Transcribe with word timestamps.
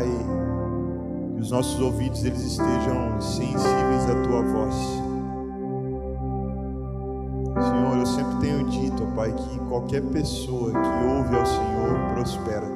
Pai, 0.00 0.08
que 1.34 1.42
os 1.42 1.50
nossos 1.50 1.78
ouvidos 1.78 2.24
eles 2.24 2.40
estejam 2.40 3.20
sensíveis 3.20 4.08
à 4.08 4.22
tua 4.22 4.42
voz. 4.42 4.74
Senhor, 7.62 7.98
eu 7.98 8.06
sempre 8.06 8.36
tenho 8.40 8.64
dito, 8.70 9.06
Pai, 9.14 9.30
que 9.30 9.58
qualquer 9.68 10.02
pessoa 10.04 10.70
que 10.70 11.06
ouve 11.06 11.36
ao 11.36 11.44
Senhor 11.44 12.14
prospera. 12.14 12.66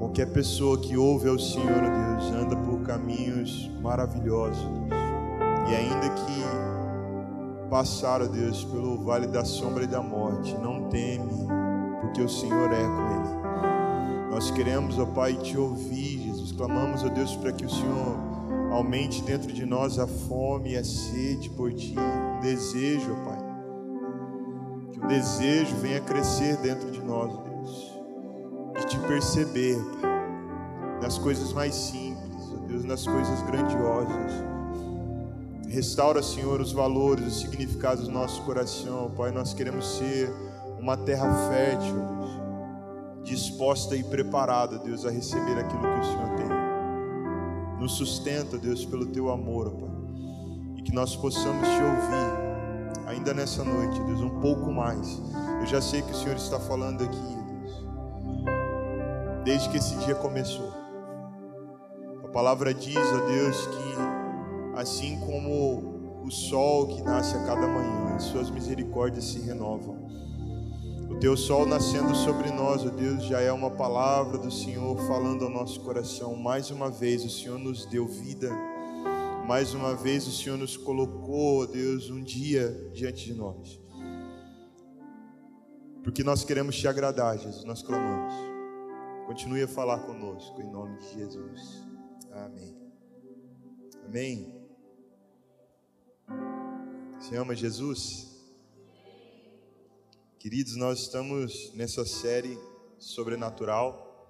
Qualquer 0.00 0.32
pessoa 0.32 0.76
que 0.78 0.96
ouve 0.96 1.28
ao 1.28 1.38
Senhor, 1.38 1.80
Deus, 1.80 2.32
anda 2.32 2.56
por 2.56 2.80
caminhos 2.80 3.70
maravilhosos. 3.80 4.66
E 5.70 5.74
ainda 5.76 6.08
que 6.08 7.68
passar, 7.70 8.20
ó 8.20 8.26
Deus, 8.26 8.64
pelo 8.64 9.04
vale 9.04 9.28
da 9.28 9.44
sombra 9.44 9.84
e 9.84 9.86
da 9.86 10.02
morte, 10.02 10.56
não 10.58 10.88
teme, 10.88 11.46
porque 12.00 12.20
o 12.20 12.28
Senhor 12.28 12.72
é 12.72 12.82
com 12.82 13.68
ele. 13.70 13.81
Nós 14.32 14.50
queremos, 14.50 14.98
ó 14.98 15.04
Pai, 15.04 15.34
te 15.34 15.58
ouvir, 15.58 16.22
Jesus. 16.22 16.52
Clamamos, 16.52 17.04
ó 17.04 17.08
Deus, 17.10 17.36
para 17.36 17.52
que 17.52 17.66
o 17.66 17.68
Senhor 17.68 18.16
aumente 18.72 19.22
dentro 19.22 19.52
de 19.52 19.66
nós 19.66 19.98
a 19.98 20.06
fome 20.06 20.70
e 20.70 20.76
a 20.78 20.82
sede 20.82 21.50
por 21.50 21.70
ti, 21.74 21.94
um 21.98 22.40
desejo, 22.40 23.12
ó 23.12 23.24
Pai. 23.26 23.38
Que 24.90 25.00
o 25.00 25.06
desejo 25.06 25.76
venha 25.76 26.00
crescer 26.00 26.56
dentro 26.56 26.90
de 26.90 27.02
nós, 27.02 27.30
ó 27.30 27.42
Deus. 27.42 27.92
De 28.78 28.86
te 28.86 28.98
perceber, 29.00 29.76
Pai, 30.00 30.98
nas 31.02 31.18
coisas 31.18 31.52
mais 31.52 31.74
simples, 31.74 32.54
ó 32.54 32.66
Deus, 32.66 32.84
nas 32.84 33.06
coisas 33.06 33.42
grandiosas. 33.42 34.32
Restaura, 35.68 36.22
Senhor, 36.22 36.58
os 36.58 36.72
valores, 36.72 37.26
os 37.26 37.40
significados 37.40 38.06
do 38.08 38.10
nosso 38.10 38.40
coração, 38.44 39.10
Pai. 39.14 39.30
Nós 39.30 39.52
queremos 39.52 39.98
ser 39.98 40.32
uma 40.80 40.96
terra 40.96 41.50
fértil, 41.50 41.96
Deus, 42.18 42.21
disposta 43.22 43.96
e 43.96 44.02
preparada, 44.02 44.78
Deus, 44.78 45.06
a 45.06 45.10
receber 45.10 45.58
aquilo 45.58 45.82
que 45.82 46.00
o 46.00 46.04
Senhor 46.04 46.28
tem. 46.36 47.78
Nos 47.78 47.92
sustenta, 47.92 48.58
Deus, 48.58 48.84
pelo 48.84 49.06
teu 49.06 49.30
amor, 49.30 49.70
Pai. 49.72 49.90
E 50.76 50.82
que 50.82 50.92
nós 50.92 51.16
possamos 51.16 51.66
te 51.66 51.82
ouvir 51.82 52.42
ainda 53.06 53.34
nessa 53.34 53.64
noite, 53.64 54.00
Deus, 54.02 54.20
um 54.20 54.40
pouco 54.40 54.70
mais. 54.72 55.20
Eu 55.60 55.66
já 55.66 55.80
sei 55.80 56.02
que 56.02 56.12
o 56.12 56.14
Senhor 56.14 56.36
está 56.36 56.58
falando 56.58 57.04
aqui, 57.04 57.16
Deus, 57.16 57.86
desde 59.44 59.68
que 59.68 59.76
esse 59.76 59.94
dia 60.04 60.14
começou. 60.14 60.72
A 62.24 62.28
palavra 62.28 62.72
diz, 62.72 62.96
ó 62.96 63.26
Deus, 63.26 63.66
que 63.66 64.78
assim 64.80 65.20
como 65.20 66.22
o 66.24 66.30
sol 66.30 66.86
que 66.86 67.02
nasce 67.02 67.36
a 67.36 67.44
cada 67.44 67.66
manhã, 67.66 68.16
as 68.16 68.24
suas 68.24 68.50
misericórdias 68.50 69.24
se 69.24 69.40
renovam. 69.40 70.01
Teu 71.22 71.36
sol 71.36 71.64
nascendo 71.64 72.16
sobre 72.16 72.50
nós, 72.50 72.84
ó 72.84 72.88
Deus, 72.88 73.22
já 73.22 73.40
é 73.40 73.52
uma 73.52 73.70
palavra 73.70 74.36
do 74.38 74.50
Senhor 74.50 74.96
falando 75.06 75.44
ao 75.44 75.50
nosso 75.52 75.78
coração. 75.78 76.34
Mais 76.34 76.68
uma 76.68 76.90
vez 76.90 77.24
o 77.24 77.30
Senhor 77.30 77.60
nos 77.60 77.86
deu 77.86 78.08
vida. 78.08 78.50
Mais 79.46 79.72
uma 79.72 79.94
vez 79.94 80.26
o 80.26 80.32
Senhor 80.32 80.58
nos 80.58 80.76
colocou, 80.76 81.62
ó 81.62 81.66
Deus, 81.66 82.10
um 82.10 82.20
dia 82.20 82.90
diante 82.92 83.26
de 83.26 83.34
nós. 83.34 83.80
Porque 86.02 86.24
nós 86.24 86.42
queremos 86.42 86.76
te 86.76 86.88
agradar, 86.88 87.38
Jesus, 87.38 87.62
nós 87.62 87.84
clamamos. 87.84 88.34
Continue 89.28 89.62
a 89.62 89.68
falar 89.68 90.00
conosco, 90.00 90.60
em 90.60 90.72
nome 90.72 90.98
de 90.98 91.14
Jesus. 91.14 91.86
Amém. 92.32 92.76
Amém. 94.08 94.52
Você 97.20 97.36
ama 97.36 97.54
Jesus? 97.54 98.31
Queridos, 100.42 100.74
nós 100.74 100.98
estamos 100.98 101.72
nessa 101.72 102.04
série 102.04 102.58
sobrenatural. 102.98 104.28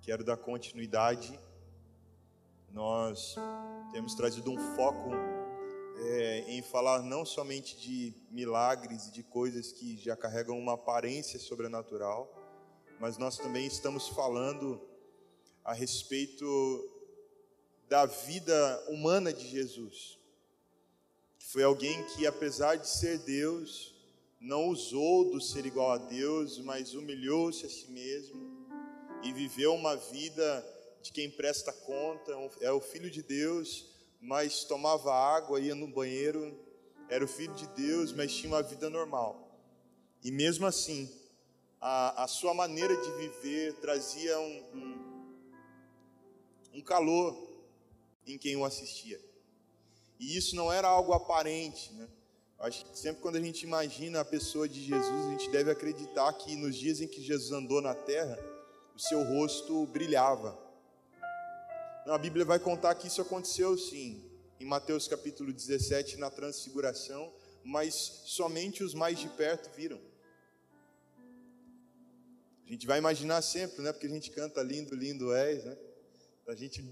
Quero 0.00 0.24
dar 0.24 0.38
continuidade. 0.38 1.38
Nós 2.70 3.34
temos 3.92 4.14
trazido 4.14 4.50
um 4.50 4.56
foco 4.74 5.10
é, 5.98 6.44
em 6.48 6.62
falar 6.62 7.02
não 7.02 7.26
somente 7.26 7.78
de 7.78 8.14
milagres 8.30 9.08
e 9.08 9.12
de 9.12 9.22
coisas 9.22 9.70
que 9.70 9.98
já 9.98 10.16
carregam 10.16 10.58
uma 10.58 10.72
aparência 10.72 11.38
sobrenatural, 11.38 12.34
mas 12.98 13.18
nós 13.18 13.36
também 13.36 13.66
estamos 13.66 14.08
falando 14.08 14.80
a 15.62 15.74
respeito 15.74 16.46
da 17.86 18.06
vida 18.06 18.86
humana 18.88 19.30
de 19.30 19.46
Jesus. 19.46 20.18
Foi 21.38 21.62
alguém 21.62 22.02
que, 22.14 22.26
apesar 22.26 22.76
de 22.76 22.88
ser 22.88 23.18
Deus, 23.18 23.99
não 24.40 24.68
usou 24.68 25.30
do 25.30 25.38
ser 25.38 25.66
igual 25.66 25.92
a 25.92 25.98
Deus, 25.98 26.58
mas 26.58 26.94
humilhou-se 26.94 27.66
a 27.66 27.68
si 27.68 27.90
mesmo 27.90 28.66
e 29.22 29.32
viveu 29.34 29.74
uma 29.74 29.94
vida 29.96 30.66
de 31.02 31.12
quem 31.12 31.30
presta 31.30 31.70
conta. 31.72 32.32
É 32.62 32.72
o 32.72 32.80
filho 32.80 33.10
de 33.10 33.22
Deus, 33.22 33.86
mas 34.18 34.64
tomava 34.64 35.12
água, 35.12 35.60
ia 35.60 35.74
no 35.74 35.86
banheiro. 35.86 36.58
Era 37.10 37.22
o 37.22 37.28
filho 37.28 37.54
de 37.54 37.66
Deus, 37.68 38.12
mas 38.12 38.34
tinha 38.34 38.50
uma 38.50 38.62
vida 38.62 38.88
normal. 38.88 39.46
E 40.24 40.30
mesmo 40.30 40.66
assim, 40.66 41.10
a, 41.78 42.24
a 42.24 42.26
sua 42.26 42.54
maneira 42.54 42.96
de 42.96 43.10
viver 43.12 43.74
trazia 43.74 44.38
um, 44.38 44.64
um, 44.74 45.54
um 46.74 46.80
calor 46.80 47.36
em 48.26 48.38
quem 48.38 48.56
o 48.56 48.64
assistia. 48.64 49.20
E 50.18 50.36
isso 50.36 50.56
não 50.56 50.72
era 50.72 50.88
algo 50.88 51.12
aparente, 51.12 51.92
né? 51.92 52.08
Acho 52.60 52.84
que 52.84 52.98
sempre 52.98 53.22
quando 53.22 53.36
a 53.36 53.40
gente 53.40 53.62
imagina 53.62 54.20
a 54.20 54.24
pessoa 54.24 54.68
de 54.68 54.84
Jesus, 54.84 55.26
a 55.26 55.30
gente 55.30 55.50
deve 55.50 55.70
acreditar 55.70 56.30
que 56.34 56.54
nos 56.56 56.76
dias 56.76 57.00
em 57.00 57.08
que 57.08 57.22
Jesus 57.22 57.52
andou 57.52 57.80
na 57.80 57.94
terra, 57.94 58.38
o 58.94 58.98
seu 58.98 59.24
rosto 59.24 59.86
brilhava. 59.86 60.58
Não, 62.04 62.12
a 62.12 62.18
Bíblia 62.18 62.44
vai 62.44 62.58
contar 62.58 62.94
que 62.96 63.06
isso 63.06 63.22
aconteceu 63.22 63.78
sim, 63.78 64.22
em 64.60 64.66
Mateus 64.66 65.08
capítulo 65.08 65.54
17, 65.54 66.18
na 66.18 66.28
transfiguração, 66.28 67.32
mas 67.64 67.94
somente 68.26 68.84
os 68.84 68.92
mais 68.92 69.18
de 69.18 69.28
perto 69.28 69.74
viram. 69.74 69.98
A 72.66 72.70
gente 72.70 72.86
vai 72.86 72.98
imaginar 72.98 73.40
sempre, 73.40 73.82
né? 73.82 73.90
Porque 73.90 74.06
a 74.06 74.10
gente 74.10 74.30
canta 74.30 74.62
lindo, 74.62 74.94
lindo 74.94 75.32
és, 75.32 75.64
né? 75.64 75.78
A 76.46 76.54
gente 76.54 76.84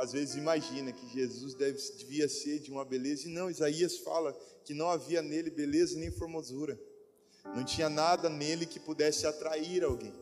às 0.00 0.12
vezes 0.12 0.34
imagina 0.34 0.92
que 0.92 1.06
Jesus 1.08 1.54
deve, 1.54 1.78
devia 1.98 2.26
ser 2.28 2.58
de 2.58 2.70
uma 2.70 2.84
beleza, 2.84 3.28
e 3.28 3.32
não, 3.32 3.50
Isaías 3.50 3.98
fala 3.98 4.32
que 4.64 4.72
não 4.72 4.88
havia 4.88 5.20
nele 5.20 5.50
beleza 5.50 5.98
nem 5.98 6.10
formosura, 6.10 6.80
não 7.54 7.64
tinha 7.64 7.90
nada 7.90 8.28
nele 8.30 8.64
que 8.64 8.80
pudesse 8.80 9.26
atrair 9.26 9.84
alguém. 9.84 10.14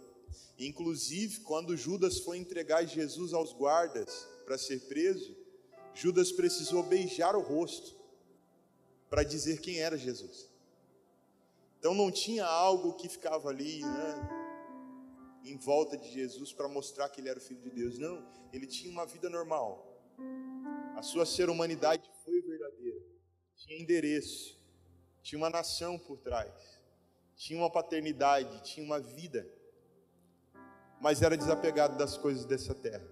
Inclusive, 0.59 1.41
quando 1.41 1.77
Judas 1.77 2.19
foi 2.19 2.39
entregar 2.39 2.85
Jesus 2.85 3.33
aos 3.33 3.53
guardas 3.53 4.27
para 4.45 4.59
ser 4.59 4.81
preso, 4.89 5.37
Judas 5.95 6.33
precisou 6.33 6.83
beijar 6.83 7.37
o 7.37 7.41
rosto 7.41 7.97
para 9.09 9.23
dizer 9.23 9.61
quem 9.61 9.79
era 9.79 9.97
Jesus. 9.97 10.49
Então 11.79 11.95
não 11.95 12.11
tinha 12.11 12.45
algo 12.45 12.95
que 12.95 13.09
ficava 13.09 13.49
ali, 13.49 13.83
né? 13.83 14.38
Em 15.51 15.57
volta 15.57 15.97
de 15.97 16.11
Jesus 16.11 16.53
para 16.53 16.69
mostrar 16.69 17.09
que 17.09 17.21
ele 17.21 17.29
era 17.29 17.39
o 17.39 17.43
filho 17.43 17.61
de 17.61 17.71
Deus. 17.71 17.99
Não, 17.99 18.25
ele 18.53 18.67
tinha 18.67 18.91
uma 18.91 19.07
vida 19.07 19.29
normal. 19.29 19.85
A 20.97 21.03
sua 21.03 21.25
ser 21.25 21.49
humanidade 21.49 22.09
foi 22.25 22.41
verdadeira. 22.43 23.01
Tinha 23.57 23.81
endereço, 23.81 24.59
tinha 25.23 25.39
uma 25.39 25.51
nação 25.51 25.99
por 25.99 26.19
trás, 26.19 26.81
tinha 27.37 27.59
uma 27.59 27.71
paternidade, 27.71 28.63
tinha 28.63 28.85
uma 28.85 29.01
vida. 29.01 29.49
Mas 31.01 31.23
era 31.23 31.37
desapegado 31.37 31.97
das 31.97 32.17
coisas 32.17 32.45
dessa 32.45 32.75
terra. 32.75 33.07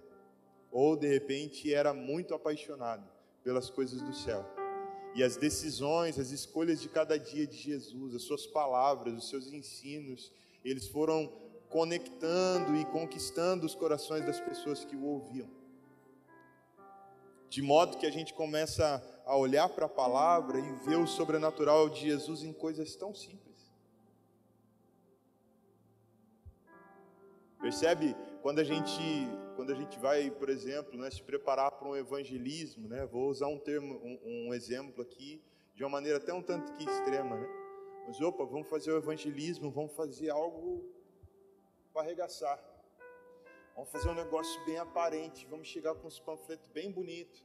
Ou 0.71 0.97
de 0.97 1.07
repente 1.07 1.73
era 1.73 1.95
muito 1.95 2.35
apaixonado 2.35 3.09
pelas 3.43 3.71
coisas 3.71 4.03
do 4.03 4.13
céu. 4.13 4.45
E 5.15 5.23
as 5.23 5.37
decisões, 5.37 6.19
as 6.19 6.31
escolhas 6.31 6.81
de 6.81 6.89
cada 6.89 7.19
dia 7.19 7.47
de 7.47 7.57
Jesus, 7.57 8.15
as 8.15 8.23
suas 8.23 8.47
palavras, 8.47 9.15
os 9.17 9.31
seus 9.31 9.51
ensinos, 9.53 10.31
eles 10.63 10.89
foram 10.89 11.33
conectando 11.69 12.77
e 12.77 12.85
conquistando 12.87 13.67
os 13.67 13.75
corações 13.75 14.25
das 14.25 14.41
pessoas 14.41 14.85
que 14.85 14.97
o 14.97 15.05
ouviam. 15.05 15.49
De 17.49 17.63
modo 17.63 17.97
que 17.97 18.07
a 18.07 18.11
gente 18.11 18.35
começa 18.35 19.03
a 19.25 19.37
olhar 19.37 19.69
para 19.69 19.87
a 19.87 19.89
palavra 19.89 20.59
e 20.59 20.73
ver 20.85 20.97
o 20.97 21.07
sobrenatural 21.07 21.89
de 21.89 22.01
Jesus 22.01 22.43
em 22.43 22.53
coisas 22.53 22.95
tão 22.95 23.15
simples. 23.15 23.57
Percebe 27.61 28.15
quando 28.43 28.61
a 28.61 28.65
gente 28.65 29.03
quando 29.57 29.73
a 29.73 29.75
gente 29.75 29.99
vai, 29.99 30.31
por 30.31 30.51
exemplo, 30.51 30.99
né, 30.99 31.11
se 31.11 31.23
preparar 31.23 31.71
para 31.73 31.89
um 31.89 31.97
evangelismo, 31.97 32.87
né? 32.87 33.07
Vou 33.07 33.31
usar 33.31 33.49
um 33.49 33.59
termo, 33.59 33.95
um, 34.05 34.49
um 34.49 34.55
exemplo 34.55 35.03
aqui 35.03 35.43
de 35.75 35.83
uma 35.83 35.89
maneira 35.89 36.19
até 36.19 36.33
um 36.33 36.43
tanto 36.43 36.73
que 36.75 36.85
extrema, 36.85 37.37
né? 37.37 37.49
Mas 38.07 38.21
opa, 38.21 38.45
vamos 38.45 38.69
fazer 38.69 38.93
o 38.93 38.99
evangelismo, 38.99 39.71
vamos 39.71 39.93
fazer 39.95 40.31
algo 40.31 40.85
para 41.97 42.05
arregaçar. 42.05 42.63
Vamos 43.75 43.91
fazer 43.91 44.11
um 44.11 44.15
negócio 44.15 44.63
bem 44.67 44.77
aparente. 44.77 45.47
Vamos 45.47 45.67
chegar 45.67 45.95
com 45.95 46.07
os 46.07 46.21
panfletos 46.21 46.69
bem 46.69 46.93
bonitos. 46.93 47.43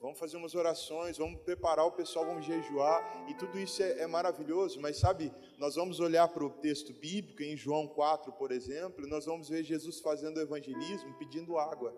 vamos 0.00 0.20
fazer 0.20 0.36
umas 0.36 0.54
orações, 0.54 1.18
vamos 1.18 1.40
preparar 1.40 1.84
o 1.84 1.90
pessoal, 1.90 2.24
vamos 2.26 2.44
jejuar, 2.44 3.02
e 3.28 3.34
tudo 3.34 3.58
isso 3.58 3.82
é, 3.82 4.02
é 4.02 4.06
maravilhoso, 4.06 4.80
mas 4.80 4.98
sabe, 4.98 5.34
nós 5.58 5.74
vamos 5.74 5.98
olhar 5.98 6.28
para 6.28 6.44
o 6.44 6.50
texto 6.50 6.92
bíblico, 6.92 7.42
em 7.42 7.56
João 7.56 7.88
4, 7.88 8.30
por 8.34 8.52
exemplo, 8.52 9.04
e 9.04 9.10
nós 9.10 9.26
vamos 9.26 9.48
ver 9.48 9.64
Jesus 9.64 9.98
fazendo 9.98 10.40
evangelismo, 10.40 11.12
pedindo 11.14 11.58
água. 11.58 11.92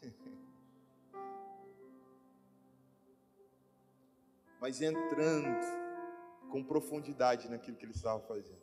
mas 4.60 4.80
entrando 4.80 5.83
com 6.54 6.62
profundidade 6.62 7.50
naquilo 7.50 7.76
que 7.76 7.84
ele 7.84 7.90
estava 7.90 8.20
fazendo. 8.20 8.62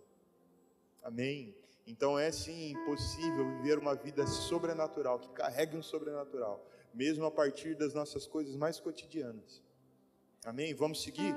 Amém? 1.04 1.54
Então 1.86 2.18
é 2.18 2.32
sim 2.32 2.74
possível 2.86 3.46
viver 3.58 3.78
uma 3.78 3.94
vida 3.96 4.26
sobrenatural, 4.26 5.20
que 5.20 5.28
carregue 5.32 5.76
um 5.76 5.84
sobrenatural, 5.84 6.66
mesmo 6.94 7.26
a 7.26 7.32
partir 7.32 7.76
das 7.76 7.94
nossas 7.94 8.26
coisas 8.26 8.56
mais 8.56 8.80
cotidianas. 8.80 9.62
Amém? 10.46 10.74
Vamos 10.74 11.04
seguir? 11.04 11.36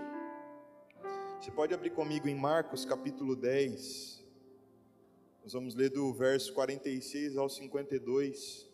Você 1.40 1.50
pode 1.50 1.74
abrir 1.74 1.90
comigo 1.90 2.28
em 2.28 2.36
Marcos 2.36 2.84
capítulo 2.84 3.34
10. 3.34 4.24
Nós 5.42 5.54
vamos 5.54 5.74
ler 5.74 5.90
do 5.90 6.14
verso 6.14 6.54
46 6.54 7.36
ao 7.36 7.48
52. 7.48 8.70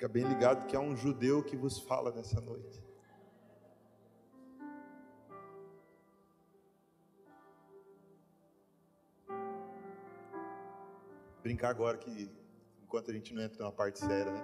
Fica 0.00 0.08
bem 0.08 0.24
ligado 0.24 0.66
que 0.66 0.74
há 0.74 0.80
um 0.80 0.96
judeu 0.96 1.42
que 1.44 1.54
vos 1.54 1.78
fala 1.80 2.10
nessa 2.10 2.40
noite. 2.40 2.82
Brincar 11.42 11.68
agora 11.68 11.98
que 11.98 12.30
enquanto 12.82 13.10
a 13.10 13.12
gente 13.12 13.34
não 13.34 13.42
entra 13.42 13.62
na 13.62 13.70
parte 13.70 13.98
séria, 13.98 14.32
né? 14.32 14.42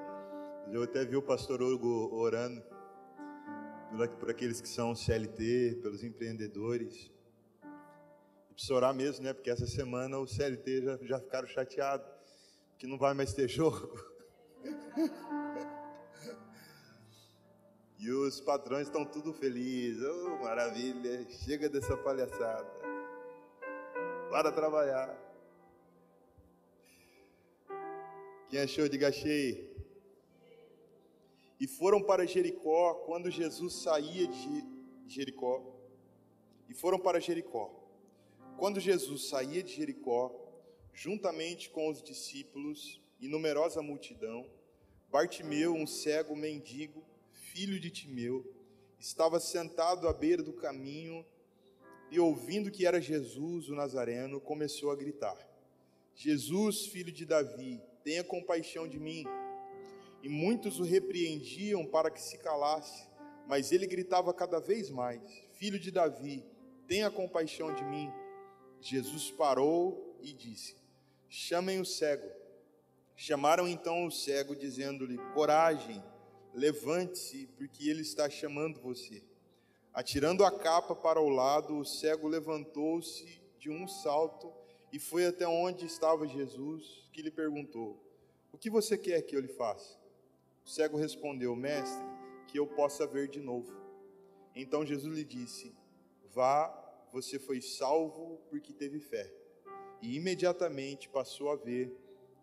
Eu 0.70 0.82
até 0.82 1.06
vi 1.06 1.17
o 1.17 1.23
pastor 1.23 1.62
Hugo 1.62 2.14
orando 2.14 2.62
por 4.20 4.31
aqueles 4.31 4.61
que 4.61 4.69
são 4.69 4.94
CLT, 4.94 5.79
pelos 5.81 6.05
empreendedores. 6.05 7.11
E 8.50 8.53
precisa 8.53 8.75
orar 8.75 8.94
mesmo, 8.94 9.25
né? 9.25 9.32
Porque 9.32 9.49
essa 9.49 9.67
semana 9.67 10.19
o 10.19 10.26
CLT 10.26 10.82
já, 10.82 10.99
já 11.00 11.19
ficaram 11.19 11.49
chateados, 11.49 12.06
que 12.76 12.87
não 12.87 12.99
vai 12.99 13.14
mais 13.14 13.32
ter 13.32 13.49
jogo. 13.49 13.91
E 17.98 18.10
os 18.10 18.40
patrões 18.40 18.87
estão 18.87 19.04
tudo 19.04 19.32
felizes. 19.32 20.02
Oh, 20.04 20.44
maravilha, 20.44 21.26
chega 21.31 21.69
dessa 21.69 21.96
palhaçada. 21.96 22.70
Para 24.31 24.52
trabalhar. 24.52 25.16
Quem 28.48 28.60
achou, 28.60 28.88
diga 28.88 29.08
achei. 29.08 29.75
E 31.58 31.66
foram 31.66 32.02
para 32.02 32.26
Jericó 32.26 32.94
quando 33.06 33.31
Jesus 33.31 33.75
saía 33.75 34.26
de 34.26 34.64
Jericó. 35.06 35.62
E 36.69 36.75
foram 36.75 36.98
para 36.98 37.19
Jericó. 37.19 37.75
Quando 38.58 38.78
Jesus 38.78 39.28
saía 39.28 39.62
de 39.62 39.72
Jericó, 39.72 40.34
juntamente 40.93 41.70
com 41.70 41.88
os 41.88 42.02
discípulos 42.02 43.00
e 43.20 43.28
numerosa 43.28 43.81
multidão, 43.82 44.46
Bartimeu, 45.10 45.75
um 45.75 45.87
cego 45.87 46.34
mendigo, 46.37 47.02
filho 47.56 47.81
de 47.81 47.91
Timeu, 47.91 48.44
estava 48.99 49.41
sentado 49.41 50.06
à 50.06 50.12
beira 50.12 50.43
do 50.43 50.53
caminho 50.53 51.25
e, 52.11 52.20
ouvindo 52.20 52.70
que 52.70 52.85
era 52.85 53.00
Jesus, 53.00 53.70
o 53.70 53.75
Nazareno, 53.75 54.38
começou 54.38 54.91
a 54.91 54.94
gritar: 54.94 55.38
Jesus, 56.14 56.87
filho 56.88 57.11
de 57.11 57.25
Davi, 57.25 57.81
tenha 58.05 58.23
compaixão 58.23 58.87
de 58.87 58.99
mim. 58.99 59.25
E 60.23 60.29
muitos 60.29 60.79
o 60.79 60.82
repreendiam 60.82 61.87
para 61.87 62.11
que 62.11 62.20
se 62.20 62.37
calasse, 62.37 63.08
mas 63.49 63.73
ele 63.73 63.87
gritava 63.87 64.35
cada 64.35 64.61
vez 64.61 64.91
mais: 64.91 65.23
Filho 65.55 65.79
de 65.79 65.91
Davi, 65.91 66.44
tenha 66.87 67.11
compaixão 67.11 67.75
de 67.75 67.85
mim. 67.85 68.12
Jesus 68.82 69.31
parou 69.31 70.14
e 70.20 70.31
disse: 70.35 70.76
Chamem 71.26 71.81
o 71.81 71.87
cego. 71.87 72.29
Chamaram 73.17 73.67
então 73.67 74.05
o 74.05 74.11
cego, 74.11 74.55
dizendo-lhe: 74.55 75.17
Coragem 75.32 76.05
Levante-se, 76.56 77.49
porque 77.49 77.87
ele 77.91 78.00
está 78.00 78.31
chamando 78.31 78.81
você. 78.81 79.23
Atirando 79.93 80.43
a 80.43 80.50
capa 80.50 80.97
para 80.97 81.20
o 81.20 81.29
lado, 81.29 81.76
o 81.76 81.85
cego 81.85 82.26
levantou-se 82.26 83.43
de 83.58 83.69
um 83.69 83.87
salto 83.87 84.50
e 84.91 84.99
foi 84.99 85.26
até 85.26 85.47
onde 85.47 85.85
estava 85.85 86.26
Jesus, 86.26 87.11
que 87.12 87.20
lhe 87.20 87.31
perguntou: 87.31 88.03
O 88.50 88.56
que 88.56 88.70
você 88.70 88.97
quer 88.97 89.20
que 89.20 89.37
eu 89.37 89.41
lhe 89.41 89.49
faça? 89.49 90.00
O 90.64 90.69
cego 90.70 90.97
respondeu: 90.97 91.55
Mestre, 91.55 92.03
que 92.49 92.58
eu 92.58 92.67
possa 92.67 93.06
ver 93.06 93.29
de 93.29 93.38
novo. 93.38 93.70
Então 94.55 94.87
Jesus 94.87 95.14
lhe 95.14 95.25
disse: 95.25 95.76
Vá, 96.32 96.73
você 97.12 97.38
foi 97.38 97.61
salvo 97.61 98.41
porque 98.49 98.73
teve 98.73 98.99
fé. 98.99 99.31
E 100.00 100.17
imediatamente 100.17 101.06
passou 101.11 101.50
a 101.50 101.56
ver 101.56 101.94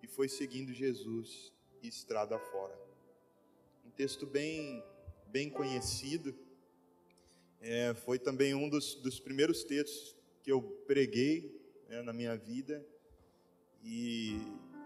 e 0.03 0.07
foi 0.07 0.29
seguindo 0.29 0.71
Jesus 0.71 1.51
estrada 1.81 2.37
fora 2.37 2.92
texto 3.95 4.25
bem, 4.25 4.83
bem 5.27 5.49
conhecido. 5.49 6.35
É, 7.61 7.93
foi 7.93 8.19
também 8.19 8.53
um 8.53 8.67
dos, 8.67 8.95
dos, 8.95 9.19
primeiros 9.19 9.63
textos 9.63 10.15
que 10.41 10.51
eu 10.51 10.61
preguei 10.85 11.55
né, 11.87 12.01
na 12.01 12.11
minha 12.11 12.35
vida. 12.35 12.85
E 13.83 14.37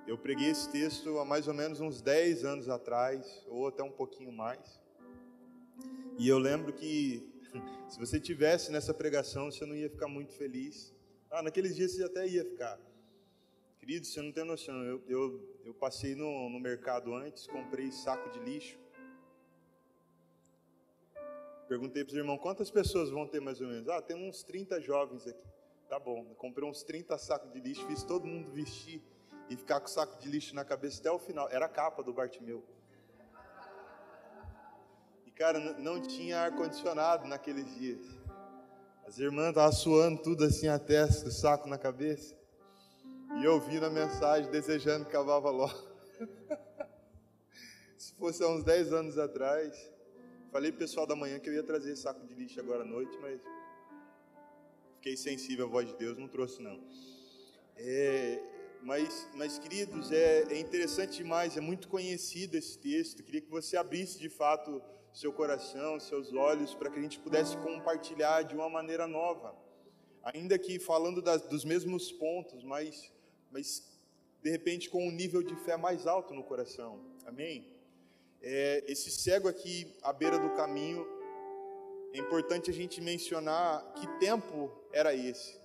eu 0.06 0.18
preguei 0.18 0.50
esse 0.50 0.70
texto 0.72 1.18
há 1.20 1.26
mais 1.26 1.48
ou 1.48 1.54
menos 1.54 1.80
uns 1.80 2.02
10 2.02 2.44
anos 2.46 2.70
atrás, 2.70 3.46
ou 3.48 3.68
até 3.68 3.82
um 3.82 3.92
pouquinho 3.92 4.32
mais. 4.32 4.80
E 6.20 6.28
eu 6.28 6.38
lembro 6.38 6.74
que 6.74 7.28
se 7.90 7.98
você 7.98 8.20
tivesse 8.20 8.72
nessa 8.72 8.94
pregação, 8.94 9.52
você 9.52 9.66
não 9.66 9.76
ia 9.76 9.90
ficar 9.90 10.08
muito 10.08 10.34
feliz. 10.34 10.94
Ah, 11.30 11.42
naqueles 11.42 11.76
dias 11.76 11.94
você 11.94 12.04
até 12.04 12.28
ia 12.28 12.44
ficar. 12.44 12.80
Querido, 13.80 14.06
você 14.06 14.22
não 14.22 14.32
tem 14.32 14.44
noção. 14.44 14.84
Eu, 14.84 15.02
eu, 15.08 15.62
eu 15.64 15.74
passei 15.74 16.14
no, 16.14 16.50
no 16.50 16.60
mercado 16.60 17.14
antes, 17.14 17.48
comprei 17.48 17.92
saco 17.92 18.30
de 18.32 18.40
lixo. 18.40 18.78
Perguntei 21.68 22.04
para 22.04 22.12
os 22.12 22.18
irmãos, 22.18 22.40
quantas 22.40 22.72
pessoas 22.72 23.10
vão 23.10 23.28
ter 23.28 23.42
mais 23.42 23.60
ou 23.60 23.68
menos? 23.68 23.90
Ah, 23.90 24.02
tem 24.02 24.16
uns 24.16 24.42
30 24.44 24.80
jovens 24.80 25.28
aqui. 25.28 25.48
Tá 25.90 26.00
bom, 26.00 26.34
comprei 26.36 26.68
uns 26.68 26.84
30 26.84 27.18
sacos 27.18 27.52
de 27.52 27.60
lixo, 27.60 27.86
fiz 27.88 28.04
todo 28.04 28.26
mundo 28.26 28.50
vestir 28.52 29.02
e 29.50 29.56
ficar 29.56 29.80
com 29.80 29.86
o 29.86 29.90
saco 29.90 30.18
de 30.20 30.30
lixo 30.30 30.56
na 30.56 30.64
cabeça 30.64 31.00
até 31.00 31.12
o 31.12 31.20
final. 31.20 31.50
Era 31.50 31.66
a 31.66 31.70
capa 31.70 32.02
do 32.04 32.14
Bartimeu. 32.14 32.64
E 35.26 35.32
cara, 35.32 35.60
não 35.60 36.02
tinha 36.02 36.40
ar-condicionado 36.40 37.28
naqueles 37.28 37.74
dias. 37.76 38.06
As 39.06 39.18
irmãs 39.20 39.50
estavam 39.50 39.72
suando 39.72 40.22
tudo 40.22 40.44
assim 40.44 40.68
a 40.68 40.80
testa, 40.80 41.28
o 41.28 41.32
saco 41.32 41.68
na 41.68 41.78
cabeça. 41.78 42.36
E 43.40 43.44
eu 43.44 43.60
vi 43.60 43.80
na 43.80 43.90
mensagem 43.90 44.50
desejando 44.52 45.06
que 45.06 45.12
acabava 45.12 45.50
logo. 45.50 45.88
Se 47.98 48.14
fosse 48.16 48.44
há 48.44 48.48
uns 48.48 48.64
10 48.64 48.94
anos 48.94 49.18
atrás, 49.18 49.97
Falei 50.58 50.72
pro 50.72 50.80
pessoal 50.80 51.06
da 51.06 51.16
manhã 51.16 51.38
que 51.38 51.48
eu 51.48 51.54
ia 51.54 51.62
trazer 51.62 51.96
saco 51.96 52.26
de 52.26 52.34
lixo 52.34 52.60
agora 52.60 52.82
à 52.82 52.84
noite, 52.84 53.16
mas 53.22 53.40
fiquei 54.96 55.16
sensível 55.16 55.68
à 55.68 55.70
voz 55.70 55.88
de 55.88 55.96
Deus, 55.96 56.18
não 56.18 56.28
trouxe 56.28 56.64
não. 56.64 56.82
É, 57.76 58.42
mas, 58.82 59.30
mas, 59.36 59.60
queridos, 59.60 60.12
é, 60.12 60.52
é 60.52 60.60
interessante 60.60 61.18
demais, 61.18 61.56
é 61.56 61.62
muito 61.62 61.88
conhecido 61.88 62.56
esse 62.58 62.76
texto. 62.80 63.22
Queria 63.22 63.42
que 63.42 63.52
você 63.52 63.78
abrisse 63.78 64.18
de 64.18 64.30
fato 64.30 64.82
seu 65.14 65.32
coração, 65.32 66.00
seus 66.00 66.34
olhos, 66.34 66.74
para 66.74 66.90
que 66.90 66.98
a 66.98 67.04
gente 67.04 67.20
pudesse 67.20 67.56
compartilhar 67.58 68.42
de 68.42 68.56
uma 68.56 68.68
maneira 68.68 69.06
nova. 69.06 69.56
Ainda 70.24 70.58
que 70.58 70.80
falando 70.80 71.22
das, 71.22 71.44
dos 71.44 71.64
mesmos 71.64 72.12
pontos, 72.12 72.64
mas, 72.64 73.14
mas 73.52 73.88
de 74.42 74.50
repente 74.50 74.90
com 74.90 75.08
um 75.08 75.12
nível 75.12 75.44
de 75.44 75.56
fé 75.58 75.78
mais 75.78 76.08
alto 76.08 76.34
no 76.34 76.44
coração. 76.44 77.00
Amém? 77.28 77.77
É, 78.42 78.84
esse 78.88 79.10
cego 79.12 79.48
aqui 79.48 79.96
à 80.02 80.14
beira 80.14 80.38
do 80.38 80.50
caminho, 80.52 81.06
é 82.14 82.20
importante 82.20 82.70
a 82.70 82.74
gente 82.74 83.02
mencionar 83.02 83.94
que 83.94 84.08
tempo 84.20 84.72
era 84.92 85.14
esse. 85.14 85.60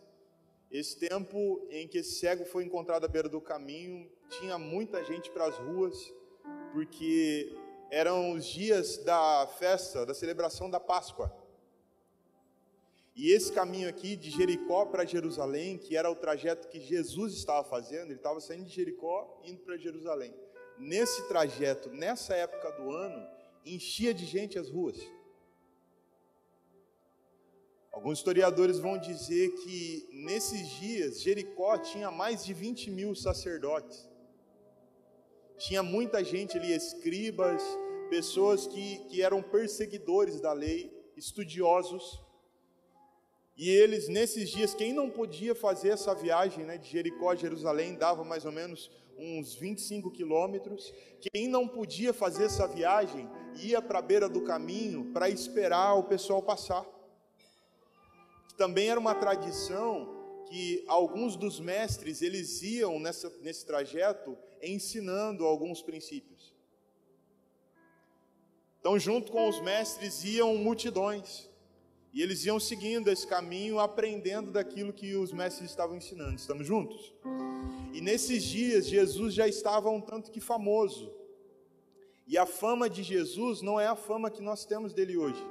Esse 0.71 0.99
tempo 0.99 1.67
em 1.71 1.87
que 1.87 1.99
esse 1.99 2.19
cego 2.19 2.45
foi 2.45 2.65
encontrado 2.65 3.05
à 3.05 3.09
beira 3.09 3.29
do 3.29 3.41
caminho, 3.41 4.11
tinha 4.31 4.59
muita 4.59 5.05
gente 5.05 5.31
para 5.31 5.47
as 5.47 5.57
ruas, 5.59 6.13
porque 6.73 7.55
eram 7.91 8.33
os 8.33 8.47
dias 8.47 8.97
da 8.99 9.47
festa, 9.59 10.07
da 10.07 10.15
celebração 10.15 10.71
da 10.71 10.81
Páscoa. 10.81 11.31
E 13.15 13.31
esse 13.31 13.53
caminho 13.53 13.91
aqui 13.91 14.17
de 14.17 14.31
Jericó 14.31 14.87
para 14.87 15.05
Jerusalém, 15.05 15.77
que 15.77 15.95
era 15.95 16.11
o 16.11 16.17
trajeto 16.17 16.69
que 16.69 16.81
Jesus 16.81 17.35
estava 17.35 17.63
fazendo, 17.63 18.07
ele 18.07 18.15
estava 18.15 18.41
saindo 18.41 18.65
de 18.65 18.75
Jericó 18.75 19.43
indo 19.45 19.61
para 19.61 19.77
Jerusalém 19.77 20.35
nesse 20.83 21.27
trajeto, 21.29 21.89
nessa 21.91 22.35
época 22.35 22.71
do 22.73 22.91
ano, 22.91 23.27
enchia 23.65 24.13
de 24.13 24.27
gente 24.27 24.59
as 24.59 24.69
ruas. 24.69 24.99
Alguns 27.93 28.19
historiadores 28.19 28.79
vão 28.79 28.99
dizer 28.99 29.51
que 29.63 30.09
nesses 30.13 30.69
dias 30.81 31.23
Jericó 31.23 31.79
tinha 31.79 32.11
mais 32.11 32.45
de 32.45 32.53
20 32.53 32.91
mil 32.91 33.15
sacerdotes. 33.15 34.09
Tinha 35.59 35.83
muita 35.83 36.25
gente 36.25 36.59
ali, 36.59 36.73
escribas, 36.73 37.63
pessoas 38.11 38.67
que, 38.67 38.99
que 39.09 39.23
eram 39.23 39.43
perseguidores 39.43 40.41
da 40.41 40.53
lei, 40.53 40.91
estudiosos. 41.17 42.21
E 43.57 43.69
eles, 43.69 44.09
nesses 44.09 44.51
dias, 44.51 44.75
quem 44.75 44.93
não 44.93 45.11
podia 45.11 45.55
fazer 45.55 45.91
essa 45.91 46.15
viagem 46.15 46.65
né, 46.65 46.79
de 46.79 46.89
Jericó 46.89 47.31
a 47.31 47.37
Jerusalém, 47.37 47.95
dava 47.95 48.25
mais 48.25 48.45
ou 48.45 48.51
menos 48.51 48.91
uns 49.19 49.55
25 49.55 50.11
quilômetros. 50.11 50.93
Quem 51.21 51.49
não 51.49 51.67
podia 51.69 52.13
fazer 52.13 52.45
essa 52.45 52.67
viagem, 52.67 53.29
ia 53.61 53.81
para 53.81 53.99
a 53.99 54.03
beira 54.03 54.29
do 54.29 54.43
caminho 54.43 55.13
para 55.13 55.29
esperar 55.29 55.95
o 55.95 56.05
pessoal 56.05 56.43
passar. 56.43 56.87
Também 58.57 58.89
era 58.89 59.01
uma 59.01 59.15
tradição 59.15 60.21
que 60.49 60.85
alguns 60.87 61.37
dos 61.37 61.59
mestres 61.59 62.21
eles 62.21 62.63
iam 62.63 63.01
nessa, 63.01 63.33
nesse 63.41 63.65
trajeto 63.65 64.37
ensinando 64.63 65.47
alguns 65.47 65.83
princípios. 65.83 66.53
Então, 68.79 68.99
junto 68.99 69.31
com 69.31 69.49
os 69.49 69.61
mestres 69.61 70.25
iam 70.25 70.57
multidões. 70.57 71.49
E 72.13 72.21
eles 72.21 72.45
iam 72.45 72.61
seguindo 72.61 73.09
esse 73.09 73.27
caminho, 73.27 73.79
aprendendo 73.79 74.51
daquilo 74.51 74.93
que 74.93 75.17
os 75.17 75.33
mestres 75.33 75.71
estavam 75.71 75.97
ensinando. 75.97 76.35
Estamos 76.35 76.67
juntos? 76.67 77.15
E 77.95 78.01
nesses 78.01 78.45
dias, 78.45 78.87
Jesus 78.87 79.33
já 79.33 79.49
estava 79.49 79.89
um 79.89 80.01
tanto 80.01 80.31
que 80.31 80.41
famoso. 80.41 81.11
E 82.27 82.37
a 82.37 82.45
fama 82.45 82.89
de 82.89 83.03
Jesus 83.03 83.63
não 83.63 83.81
é 83.81 83.87
a 83.87 83.97
fama 83.97 84.31
que 84.31 84.43
nós 84.43 84.65
temos 84.65 84.93
dele 84.93 85.17
hoje, 85.17 85.43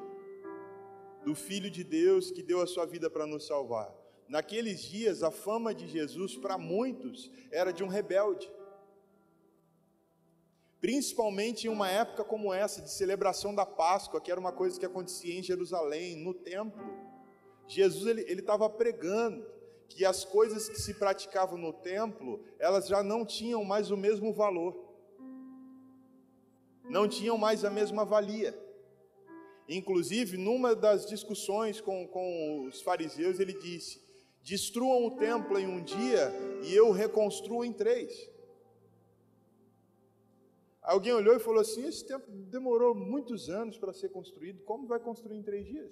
do 1.25 1.33
Filho 1.35 1.69
de 1.69 1.83
Deus 1.83 2.31
que 2.31 2.43
deu 2.43 2.61
a 2.61 2.67
sua 2.67 2.85
vida 2.85 3.09
para 3.09 3.25
nos 3.25 3.45
salvar. 3.47 3.93
Naqueles 4.27 4.81
dias, 4.83 5.23
a 5.23 5.31
fama 5.31 5.73
de 5.73 5.87
Jesus 5.87 6.37
para 6.37 6.57
muitos 6.57 7.29
era 7.51 7.71
de 7.73 7.83
um 7.83 7.87
rebelde 7.87 8.49
principalmente 10.81 11.67
em 11.67 11.69
uma 11.69 11.87
época 11.87 12.23
como 12.23 12.51
essa, 12.51 12.81
de 12.81 12.89
celebração 12.89 13.53
da 13.53 13.65
Páscoa, 13.65 14.19
que 14.19 14.31
era 14.31 14.39
uma 14.39 14.51
coisa 14.51 14.79
que 14.79 14.85
acontecia 14.85 15.37
em 15.37 15.43
Jerusalém, 15.43 16.17
no 16.17 16.33
templo. 16.33 16.83
Jesus 17.67 18.17
ele 18.17 18.41
estava 18.41 18.67
pregando 18.67 19.45
que 19.87 20.03
as 20.03 20.25
coisas 20.25 20.67
que 20.67 20.81
se 20.81 20.95
praticavam 20.95 21.57
no 21.57 21.71
templo, 21.71 22.43
elas 22.57 22.87
já 22.87 23.03
não 23.03 23.23
tinham 23.23 23.63
mais 23.63 23.91
o 23.91 23.97
mesmo 23.97 24.33
valor, 24.33 24.75
não 26.89 27.07
tinham 27.07 27.37
mais 27.37 27.63
a 27.63 27.69
mesma 27.69 28.03
valia. 28.03 28.57
Inclusive, 29.69 30.35
numa 30.35 30.75
das 30.75 31.05
discussões 31.05 31.79
com, 31.79 32.07
com 32.07 32.65
os 32.65 32.81
fariseus, 32.81 33.39
ele 33.39 33.53
disse: 33.53 34.01
Destruam 34.41 35.05
o 35.05 35.11
templo 35.11 35.59
em 35.59 35.67
um 35.67 35.83
dia 35.83 36.33
e 36.63 36.73
eu 36.73 36.91
reconstruo 36.91 37.63
em 37.63 37.71
três. 37.71 38.30
Alguém 40.81 41.13
olhou 41.13 41.35
e 41.35 41.39
falou 41.39 41.61
assim: 41.61 41.85
esse 41.87 42.05
templo 42.05 42.31
demorou 42.31 42.95
muitos 42.95 43.49
anos 43.49 43.77
para 43.77 43.93
ser 43.93 44.09
construído, 44.09 44.63
como 44.63 44.87
vai 44.87 44.99
construir 44.99 45.37
em 45.37 45.43
três 45.43 45.65
dias? 45.65 45.91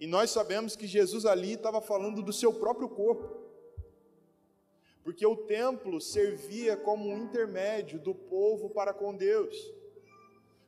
E 0.00 0.06
nós 0.06 0.30
sabemos 0.30 0.76
que 0.76 0.86
Jesus 0.86 1.24
ali 1.24 1.52
estava 1.52 1.80
falando 1.80 2.22
do 2.22 2.32
seu 2.32 2.52
próprio 2.52 2.88
corpo, 2.88 3.44
porque 5.02 5.26
o 5.26 5.36
templo 5.36 6.00
servia 6.00 6.76
como 6.76 7.08
um 7.08 7.18
intermédio 7.18 7.98
do 7.98 8.14
povo 8.14 8.70
para 8.70 8.92
com 8.92 9.14
Deus. 9.14 9.56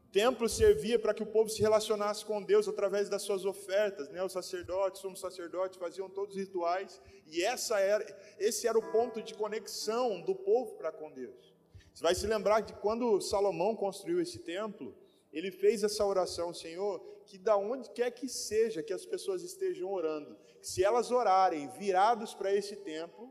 O 0.07 0.11
templo 0.11 0.49
servia 0.49 0.99
para 0.99 1.13
que 1.13 1.23
o 1.23 1.27
povo 1.27 1.51
se 1.51 1.61
relacionasse 1.61 2.25
com 2.25 2.43
Deus 2.43 2.67
através 2.67 3.11
das 3.11 3.23
suas 3.23 3.45
ofertas, 3.45 4.09
né? 4.09 4.23
Os 4.25 4.33
sacerdotes, 4.33 5.03
somos 5.03 5.21
sacerdotes, 5.21 5.79
faziam 5.79 6.09
todos 6.09 6.35
os 6.35 6.41
rituais, 6.41 7.01
e 7.27 7.43
essa 7.43 7.79
era, 7.79 8.05
esse 8.39 8.67
era 8.67 8.79
o 8.79 8.93
ponto 8.93 9.23
de 9.23 9.35
conexão 9.35 10.23
do 10.23 10.35
povo 10.35 10.77
para 10.77 10.91
com 10.91 11.11
Deus. 11.11 11.58
Você 11.99 12.05
vai 12.05 12.14
se 12.14 12.28
lembrar 12.28 12.61
de 12.61 12.73
quando 12.75 13.21
Salomão 13.21 13.75
construiu 13.75 14.21
esse 14.21 14.38
templo, 14.38 14.95
ele 15.33 15.50
fez 15.50 15.83
essa 15.83 16.07
oração, 16.07 16.55
Senhor, 16.55 17.00
que 17.26 17.37
da 17.37 17.57
onde 17.57 17.90
quer 17.90 18.12
que 18.12 18.28
seja 18.28 18.85
que 18.85 18.93
as 18.93 19.05
pessoas 19.05 19.43
estejam 19.43 19.93
orando, 19.93 20.38
se 20.62 20.85
elas 20.85 21.11
orarem 21.11 21.67
virados 21.71 22.35
para 22.35 22.55
esse 22.55 22.76
templo, 22.76 23.28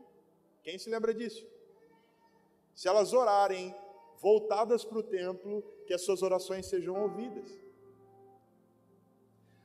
quem 0.62 0.78
se 0.78 0.90
lembra 0.90 1.14
disso? 1.14 1.46
Se 2.74 2.86
elas 2.86 3.14
orarem 3.14 3.74
voltadas 4.20 4.84
para 4.84 4.98
o 4.98 5.02
templo, 5.02 5.62
que 5.86 5.94
as 5.94 6.02
suas 6.02 6.20
orações 6.20 6.66
sejam 6.66 6.94
ouvidas. 6.94 7.50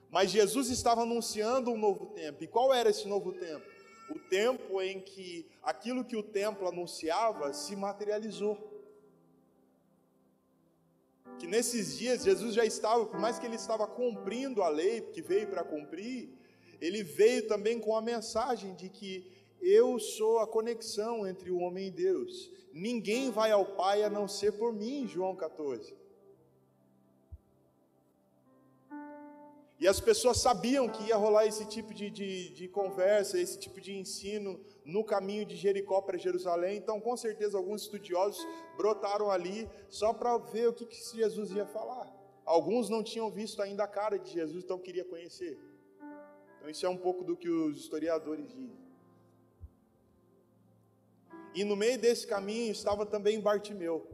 Mas 0.10 0.31
Jesus 0.31 0.69
estava 0.69 1.01
anunciando 1.01 1.72
um 1.72 1.77
novo 1.77 2.05
tempo. 2.05 2.41
E 2.41 2.48
qual 2.48 2.74
era 2.74 2.89
esse 2.89 3.05
novo 3.05 3.33
tempo? 3.33 3.65
O 4.10 4.19
tempo 4.29 4.81
em 4.81 5.01
que 5.01 5.45
aquilo 5.62 6.05
que 6.05 6.15
o 6.15 6.24
templo 6.24 6.69
anunciava 6.69 7.51
se 7.51 7.75
materializou 7.75 8.72
que 11.39 11.47
nesses 11.47 11.97
dias 11.97 12.23
Jesus 12.23 12.53
já 12.53 12.65
estava, 12.65 13.05
por 13.05 13.19
mais 13.19 13.39
que 13.39 13.45
ele 13.45 13.55
estava 13.55 13.87
cumprindo 13.87 14.61
a 14.61 14.69
lei, 14.69 15.01
que 15.01 15.21
veio 15.21 15.47
para 15.47 15.63
cumprir, 15.63 16.29
ele 16.79 17.03
veio 17.03 17.47
também 17.47 17.79
com 17.79 17.95
a 17.95 18.01
mensagem 18.01 18.75
de 18.75 18.89
que 18.89 19.31
eu 19.61 19.97
sou 19.99 20.39
a 20.39 20.47
conexão 20.47 21.25
entre 21.25 21.49
o 21.49 21.59
homem 21.59 21.87
e 21.87 21.91
Deus. 21.91 22.51
Ninguém 22.73 23.31
vai 23.31 23.51
ao 23.51 23.65
Pai 23.65 24.03
a 24.03 24.09
não 24.09 24.27
ser 24.27 24.53
por 24.53 24.73
mim, 24.73 25.07
João 25.07 25.35
14. 25.35 25.95
E 29.79 29.87
as 29.87 29.99
pessoas 29.99 30.39
sabiam 30.39 30.87
que 30.87 31.03
ia 31.03 31.17
rolar 31.17 31.45
esse 31.45 31.65
tipo 31.65 31.93
de, 31.93 32.09
de, 32.09 32.49
de 32.49 32.67
conversa, 32.67 33.39
esse 33.39 33.57
tipo 33.59 33.81
de 33.81 33.93
ensino 33.93 34.59
no 34.85 35.03
caminho 35.03 35.45
de 35.45 35.55
Jericó 35.55 36.01
para 36.01 36.17
Jerusalém. 36.17 36.77
Então, 36.77 36.99
com 36.99 37.15
certeza, 37.15 37.57
alguns 37.57 37.83
estudiosos 37.83 38.45
brotaram 38.75 39.31
ali 39.31 39.69
só 39.89 40.13
para 40.13 40.37
ver 40.37 40.69
o 40.69 40.73
que, 40.73 40.85
que 40.85 41.15
Jesus 41.15 41.51
ia 41.51 41.65
falar. 41.65 42.11
Alguns 42.45 42.89
não 42.89 43.03
tinham 43.03 43.29
visto 43.31 43.61
ainda 43.61 43.83
a 43.83 43.87
cara 43.87 44.19
de 44.19 44.31
Jesus, 44.31 44.63
então 44.63 44.77
queria 44.77 45.05
conhecer. 45.05 45.57
Então, 46.57 46.69
isso 46.69 46.85
é 46.85 46.89
um 46.89 46.97
pouco 46.97 47.23
do 47.23 47.35
que 47.35 47.49
os 47.49 47.77
historiadores 47.77 48.47
dizem. 48.47 48.83
E 51.55 51.63
no 51.63 51.75
meio 51.75 51.97
desse 51.99 52.25
caminho 52.25 52.71
estava 52.71 53.05
também 53.05 53.39
Bartimeu. 53.39 54.07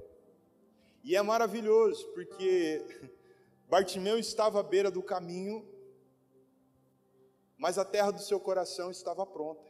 E 1.04 1.16
é 1.16 1.22
maravilhoso, 1.22 2.06
porque 2.10 2.86
Bartimeu 3.70 4.20
estava 4.20 4.60
à 4.60 4.64
beira 4.64 4.92
do 4.92 5.02
caminho, 5.02 5.68
mas 7.58 7.78
a 7.78 7.86
terra 7.86 8.12
do 8.12 8.22
seu 8.22 8.40
coração 8.40 8.92
estava 8.92 9.26
pronta. 9.26 9.70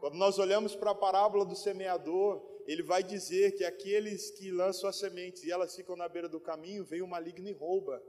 Quando 0.00 0.14
nós 0.14 0.38
olhamos 0.38 0.76
para 0.76 0.92
a 0.92 0.94
parábola 0.94 1.44
do 1.44 1.56
semeador, 1.56 2.42
ele 2.66 2.82
vai 2.82 3.02
dizer 3.02 3.56
que 3.56 3.64
aqueles 3.64 4.30
que 4.30 4.50
lançam 4.50 4.88
as 4.88 4.96
sementes 4.96 5.42
e 5.42 5.50
elas 5.50 5.74
ficam 5.74 5.96
na 5.96 6.08
beira 6.08 6.28
do 6.28 6.38
caminho, 6.38 6.84
vem 6.84 7.02
o 7.02 7.08
maligno 7.08 7.48
e 7.48 7.52
rouba. 7.52 8.02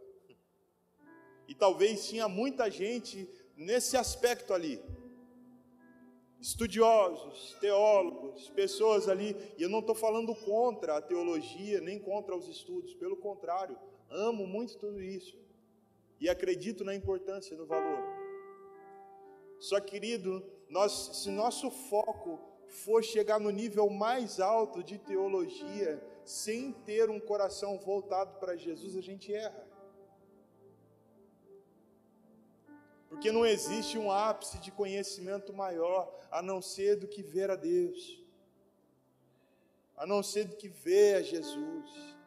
E 1.47 1.55
talvez 1.55 2.07
tinha 2.07 2.27
muita 2.27 2.69
gente 2.69 3.27
nesse 3.55 3.97
aspecto 3.97 4.53
ali. 4.53 4.79
Estudiosos, 6.39 7.57
teólogos, 7.59 8.49
pessoas 8.51 9.09
ali, 9.09 9.35
e 9.57 9.63
eu 9.63 9.69
não 9.69 9.79
estou 9.79 9.95
falando 9.95 10.33
contra 10.35 10.97
a 10.97 11.01
teologia, 11.01 11.81
nem 11.81 11.99
contra 11.99 12.35
os 12.35 12.47
estudos, 12.47 12.93
pelo 12.93 13.17
contrário, 13.17 13.77
amo 14.09 14.45
muito 14.45 14.77
tudo 14.77 15.01
isso 15.01 15.37
e 16.19 16.29
acredito 16.29 16.83
na 16.83 16.93
importância 16.93 17.55
do 17.55 17.65
valor. 17.65 17.99
Só, 19.59 19.79
querido, 19.79 20.43
nós, 20.69 20.91
se 21.13 21.29
nosso 21.29 21.71
foco 21.71 22.39
for 22.67 23.03
chegar 23.03 23.39
no 23.39 23.49
nível 23.49 23.89
mais 23.89 24.39
alto 24.39 24.83
de 24.83 24.97
teologia, 24.97 26.01
sem 26.23 26.71
ter 26.71 27.09
um 27.09 27.19
coração 27.19 27.77
voltado 27.79 28.39
para 28.39 28.55
Jesus, 28.55 28.95
a 28.95 29.01
gente 29.01 29.33
erra. 29.33 29.67
Porque 33.09 33.31
não 33.31 33.43
existe 33.43 33.97
um 33.97 34.11
ápice 34.11 34.59
de 34.59 34.71
conhecimento 34.71 35.51
maior 35.51 36.13
a 36.29 36.43
não 36.43 36.61
ser 36.61 36.95
do 36.95 37.07
que 37.07 37.23
ver 37.23 37.49
a 37.49 37.55
Deus, 37.55 38.23
a 39.97 40.05
não 40.05 40.21
ser 40.21 40.45
do 40.45 40.55
que 40.55 40.69
ver 40.69 41.15
a 41.15 41.21
Jesus. 41.23 42.18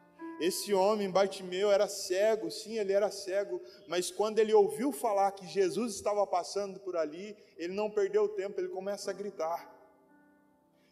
Esse 0.43 0.73
homem, 0.73 1.09
Bartimeu, 1.09 1.71
era 1.71 1.87
cego, 1.87 2.51
sim, 2.51 2.77
ele 2.77 2.91
era 2.91 3.09
cego, 3.09 3.61
mas 3.87 4.11
quando 4.11 4.39
ele 4.39 4.53
ouviu 4.53 4.91
falar 4.91 5.31
que 5.31 5.47
Jesus 5.47 5.95
estava 5.95 6.27
passando 6.27 6.81
por 6.81 6.97
ali, 6.97 7.33
ele 7.57 7.73
não 7.73 7.89
perdeu 7.89 8.27
tempo, 8.27 8.59
ele 8.59 8.67
começa 8.67 9.09
a 9.09 9.13
gritar. 9.13 9.73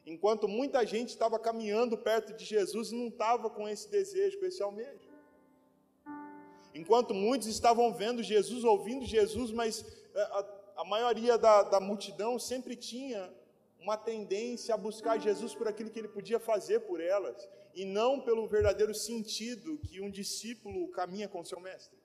Enquanto 0.06 0.48
muita 0.48 0.86
gente 0.86 1.10
estava 1.10 1.38
caminhando 1.38 1.98
perto 1.98 2.32
de 2.32 2.46
Jesus 2.46 2.94
e 2.94 2.96
não 2.96 3.10
estava 3.10 3.50
com 3.50 3.68
esse 3.68 3.92
desejo, 3.92 4.40
com 4.40 4.46
esse 4.46 4.64
almejo. 4.64 5.12
Enquanto 6.74 7.14
muitos 7.14 7.50
estavam 7.50 7.94
vendo 7.94 8.24
Jesus, 8.24 8.64
ouvindo 8.64 9.04
Jesus, 9.04 9.52
mas 9.52 9.84
eh, 10.16 10.22
a, 10.22 10.46
a 10.78 10.86
maioria 10.86 11.38
da, 11.38 11.64
da 11.64 11.82
multidão 11.82 12.40
sempre 12.40 12.74
tinha 12.74 13.30
uma 13.82 13.98
tendência 13.98 14.76
a 14.76 14.78
buscar 14.78 15.20
Jesus 15.20 15.56
por 15.56 15.68
aquilo 15.68 15.90
que 15.90 16.00
ele 16.00 16.08
podia 16.08 16.40
fazer 16.40 16.82
por 16.82 17.02
elas, 17.02 17.50
e 17.74 17.84
não 17.84 18.22
pelo 18.22 18.48
verdadeiro 18.48 18.94
sentido 18.94 19.78
que 19.80 20.00
um 20.00 20.10
discípulo 20.10 20.90
caminha 20.92 21.28
com 21.28 21.44
seu 21.44 21.60
mestre. 21.60 22.00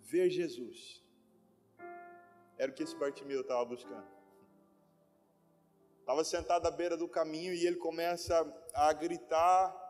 Ver 0.00 0.28
Jesus 0.28 1.04
era 2.58 2.72
o 2.72 2.74
que 2.74 2.82
esse 2.82 2.96
Bartimeu 2.96 3.42
estava 3.42 3.64
buscando. 3.64 4.06
Estava 6.00 6.24
sentado 6.24 6.66
à 6.66 6.70
beira 6.70 6.96
do 6.96 7.08
caminho 7.08 7.52
e 7.52 7.66
ele 7.66 7.76
começa 7.76 8.34
a 8.72 8.92
gritar 8.92 9.85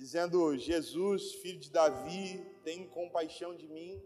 dizendo: 0.00 0.56
Jesus, 0.56 1.34
filho 1.34 1.60
de 1.60 1.70
Davi, 1.70 2.42
tem 2.64 2.88
compaixão 2.88 3.54
de 3.54 3.68
mim. 3.68 4.02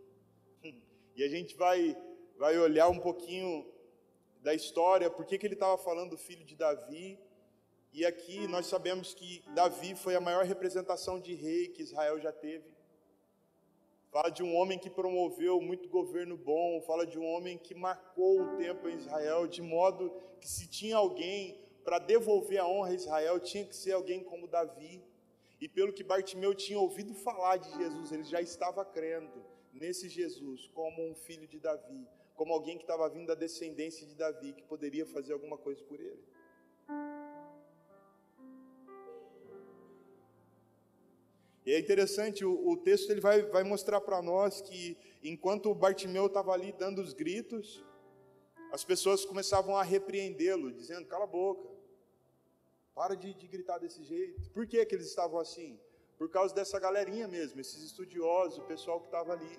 E 1.16 1.22
a 1.22 1.28
gente 1.28 1.54
vai, 1.54 1.96
vai 2.36 2.58
olhar 2.58 2.88
um 2.88 2.98
pouquinho 2.98 3.64
da 4.42 4.52
história, 4.52 5.08
por 5.08 5.24
que, 5.24 5.38
que 5.38 5.46
ele 5.46 5.54
estava 5.54 5.78
falando 5.78 6.10
do 6.10 6.18
filho 6.18 6.44
de 6.44 6.56
Davi. 6.56 7.16
E 7.92 8.04
aqui 8.04 8.48
nós 8.48 8.66
sabemos 8.66 9.14
que 9.14 9.44
Davi 9.54 9.94
foi 9.94 10.16
a 10.16 10.20
maior 10.20 10.44
representação 10.44 11.20
de 11.20 11.32
rei 11.32 11.68
que 11.68 11.82
Israel 11.82 12.18
já 12.18 12.32
teve. 12.32 12.68
Fala 14.10 14.28
de 14.28 14.42
um 14.42 14.56
homem 14.56 14.76
que 14.76 14.90
promoveu 14.90 15.60
muito 15.60 15.88
governo 15.88 16.36
bom, 16.36 16.82
fala 16.82 17.06
de 17.06 17.16
um 17.16 17.24
homem 17.24 17.56
que 17.56 17.76
marcou 17.76 18.42
o 18.42 18.56
tempo 18.56 18.88
em 18.88 18.96
Israel, 18.96 19.46
de 19.46 19.62
modo 19.62 20.12
que 20.40 20.48
se 20.48 20.66
tinha 20.66 20.96
alguém 20.96 21.56
para 21.84 22.00
devolver 22.00 22.58
a 22.58 22.66
honra 22.66 22.88
a 22.88 22.94
Israel, 22.94 23.38
tinha 23.38 23.64
que 23.64 23.76
ser 23.76 23.92
alguém 23.92 24.24
como 24.24 24.48
Davi. 24.48 25.00
E 25.64 25.68
pelo 25.76 25.94
que 25.94 26.04
Bartimeu 26.04 26.54
tinha 26.54 26.78
ouvido 26.78 27.14
falar 27.14 27.56
de 27.56 27.74
Jesus, 27.78 28.12
ele 28.12 28.24
já 28.24 28.38
estava 28.38 28.84
crendo 28.84 29.42
nesse 29.72 30.10
Jesus 30.10 30.66
como 30.74 31.02
um 31.02 31.14
filho 31.14 31.48
de 31.48 31.58
Davi, 31.58 32.06
como 32.34 32.52
alguém 32.52 32.76
que 32.76 32.84
estava 32.84 33.08
vindo 33.08 33.28
da 33.28 33.34
descendência 33.34 34.06
de 34.06 34.14
Davi, 34.14 34.52
que 34.52 34.62
poderia 34.64 35.06
fazer 35.06 35.32
alguma 35.32 35.56
coisa 35.56 35.82
por 35.84 35.98
ele. 35.98 36.22
E 41.64 41.72
é 41.72 41.78
interessante, 41.78 42.44
o, 42.44 42.68
o 42.68 42.76
texto 42.76 43.08
ele 43.10 43.22
vai, 43.22 43.40
vai 43.44 43.64
mostrar 43.64 44.02
para 44.02 44.20
nós 44.20 44.60
que 44.60 44.98
enquanto 45.22 45.74
Bartimeu 45.74 46.26
estava 46.26 46.52
ali 46.52 46.72
dando 46.72 47.00
os 47.00 47.14
gritos, 47.14 47.82
as 48.70 48.84
pessoas 48.84 49.24
começavam 49.24 49.74
a 49.78 49.82
repreendê-lo, 49.82 50.70
dizendo: 50.70 51.06
cala 51.06 51.24
a 51.24 51.26
boca, 51.26 51.73
para 52.94 53.14
de, 53.14 53.34
de, 53.34 53.46
gritar 53.46 53.78
desse 53.78 54.02
jeito. 54.04 54.50
Por 54.50 54.66
que, 54.66 54.84
que 54.86 54.94
eles 54.94 55.08
estavam 55.08 55.38
assim? 55.38 55.78
Por 56.16 56.30
causa 56.30 56.54
dessa 56.54 56.78
galerinha 56.78 57.26
mesmo, 57.26 57.60
esses 57.60 57.82
estudiosos, 57.82 58.58
o 58.58 58.62
pessoal 58.62 59.00
que 59.00 59.06
estava 59.06 59.32
ali, 59.32 59.58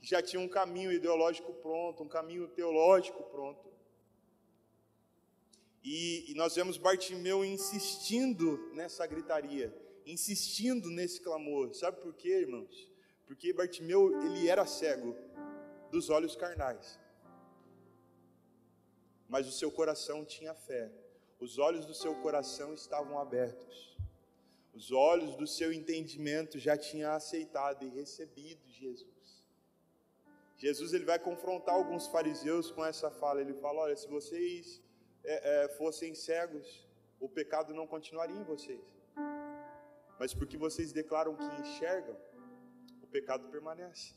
que 0.00 0.06
já 0.06 0.20
tinha 0.20 0.40
um 0.40 0.48
caminho 0.48 0.92
ideológico 0.92 1.52
pronto, 1.54 2.02
um 2.02 2.08
caminho 2.08 2.48
teológico 2.48 3.22
pronto. 3.24 3.70
E, 5.82 6.30
e 6.30 6.34
nós 6.34 6.54
vemos 6.54 6.76
Bartimeu 6.76 7.44
insistindo 7.44 8.70
nessa 8.74 9.06
gritaria 9.06 9.72
insistindo 10.06 10.90
nesse 10.90 11.20
clamor. 11.20 11.74
Sabe 11.74 12.00
por 12.00 12.14
quê, 12.14 12.40
irmãos? 12.40 12.90
Porque 13.26 13.52
Bartimeu, 13.52 14.20
ele 14.22 14.48
era 14.48 14.66
cego 14.66 15.16
dos 15.90 16.10
olhos 16.10 16.34
carnais. 16.36 16.98
Mas 19.28 19.46
o 19.46 19.52
seu 19.52 19.70
coração 19.70 20.24
tinha 20.24 20.54
fé. 20.54 20.90
Os 21.40 21.58
olhos 21.58 21.86
do 21.86 21.94
seu 21.94 22.14
coração 22.16 22.74
estavam 22.74 23.18
abertos. 23.18 23.96
Os 24.74 24.92
olhos 24.92 25.34
do 25.36 25.46
seu 25.46 25.72
entendimento 25.72 26.58
já 26.58 26.76
tinham 26.76 27.12
aceitado 27.12 27.84
e 27.84 27.88
recebido 27.88 28.68
Jesus. 28.68 29.44
Jesus 30.56 30.92
ele 30.92 31.04
vai 31.04 31.18
confrontar 31.18 31.74
alguns 31.74 32.06
fariseus 32.06 32.70
com 32.70 32.84
essa 32.84 33.10
fala. 33.10 33.40
Ele 33.40 33.54
fala: 33.54 33.80
Olha, 33.80 33.96
se 33.96 34.06
vocês 34.06 34.80
é, 35.24 35.64
é, 35.64 35.68
fossem 35.70 36.14
cegos, 36.14 36.86
o 37.18 37.28
pecado 37.28 37.72
não 37.72 37.86
continuaria 37.86 38.36
em 38.36 38.44
vocês 38.44 39.00
mas 40.20 40.34
porque 40.34 40.58
vocês 40.58 40.92
declaram 40.92 41.34
que 41.34 41.62
enxergam, 41.62 42.14
o 43.02 43.06
pecado 43.06 43.48
permanece. 43.48 44.14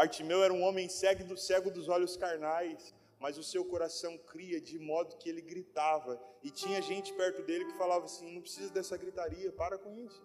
Bartimeu 0.00 0.42
era 0.42 0.54
um 0.54 0.62
homem 0.62 0.88
cego, 0.88 1.24
do, 1.24 1.36
cego 1.36 1.70
dos 1.70 1.86
olhos 1.86 2.16
carnais, 2.16 2.94
mas 3.18 3.36
o 3.36 3.42
seu 3.42 3.62
coração 3.62 4.16
cria 4.16 4.58
de 4.58 4.78
modo 4.78 5.18
que 5.18 5.28
ele 5.28 5.42
gritava, 5.42 6.18
e 6.42 6.50
tinha 6.50 6.80
gente 6.80 7.12
perto 7.12 7.42
dele 7.42 7.66
que 7.66 7.76
falava 7.76 8.06
assim: 8.06 8.32
não 8.32 8.40
precisa 8.40 8.70
dessa 8.70 8.96
gritaria, 8.96 9.52
para 9.52 9.76
com 9.76 9.94
isso. 9.98 10.24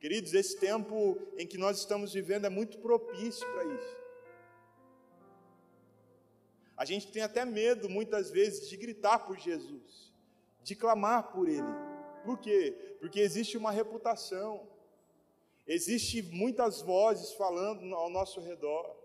Queridos, 0.00 0.34
esse 0.34 0.58
tempo 0.58 1.16
em 1.36 1.46
que 1.46 1.56
nós 1.56 1.78
estamos 1.78 2.12
vivendo 2.12 2.44
é 2.44 2.48
muito 2.48 2.78
propício 2.78 3.46
para 3.52 3.64
isso. 3.66 3.96
A 6.76 6.84
gente 6.84 7.12
tem 7.12 7.22
até 7.22 7.44
medo, 7.44 7.88
muitas 7.88 8.32
vezes, 8.32 8.68
de 8.68 8.76
gritar 8.76 9.20
por 9.20 9.38
Jesus, 9.38 10.12
de 10.64 10.74
clamar 10.74 11.30
por 11.30 11.48
Ele. 11.48 11.74
Por 12.24 12.36
quê? 12.36 12.96
Porque 12.98 13.20
existe 13.20 13.56
uma 13.56 13.70
reputação, 13.70 14.68
existe 15.68 16.22
muitas 16.22 16.80
vozes 16.80 17.32
falando 17.34 17.94
ao 17.94 18.10
nosso 18.10 18.40
redor. 18.40 18.96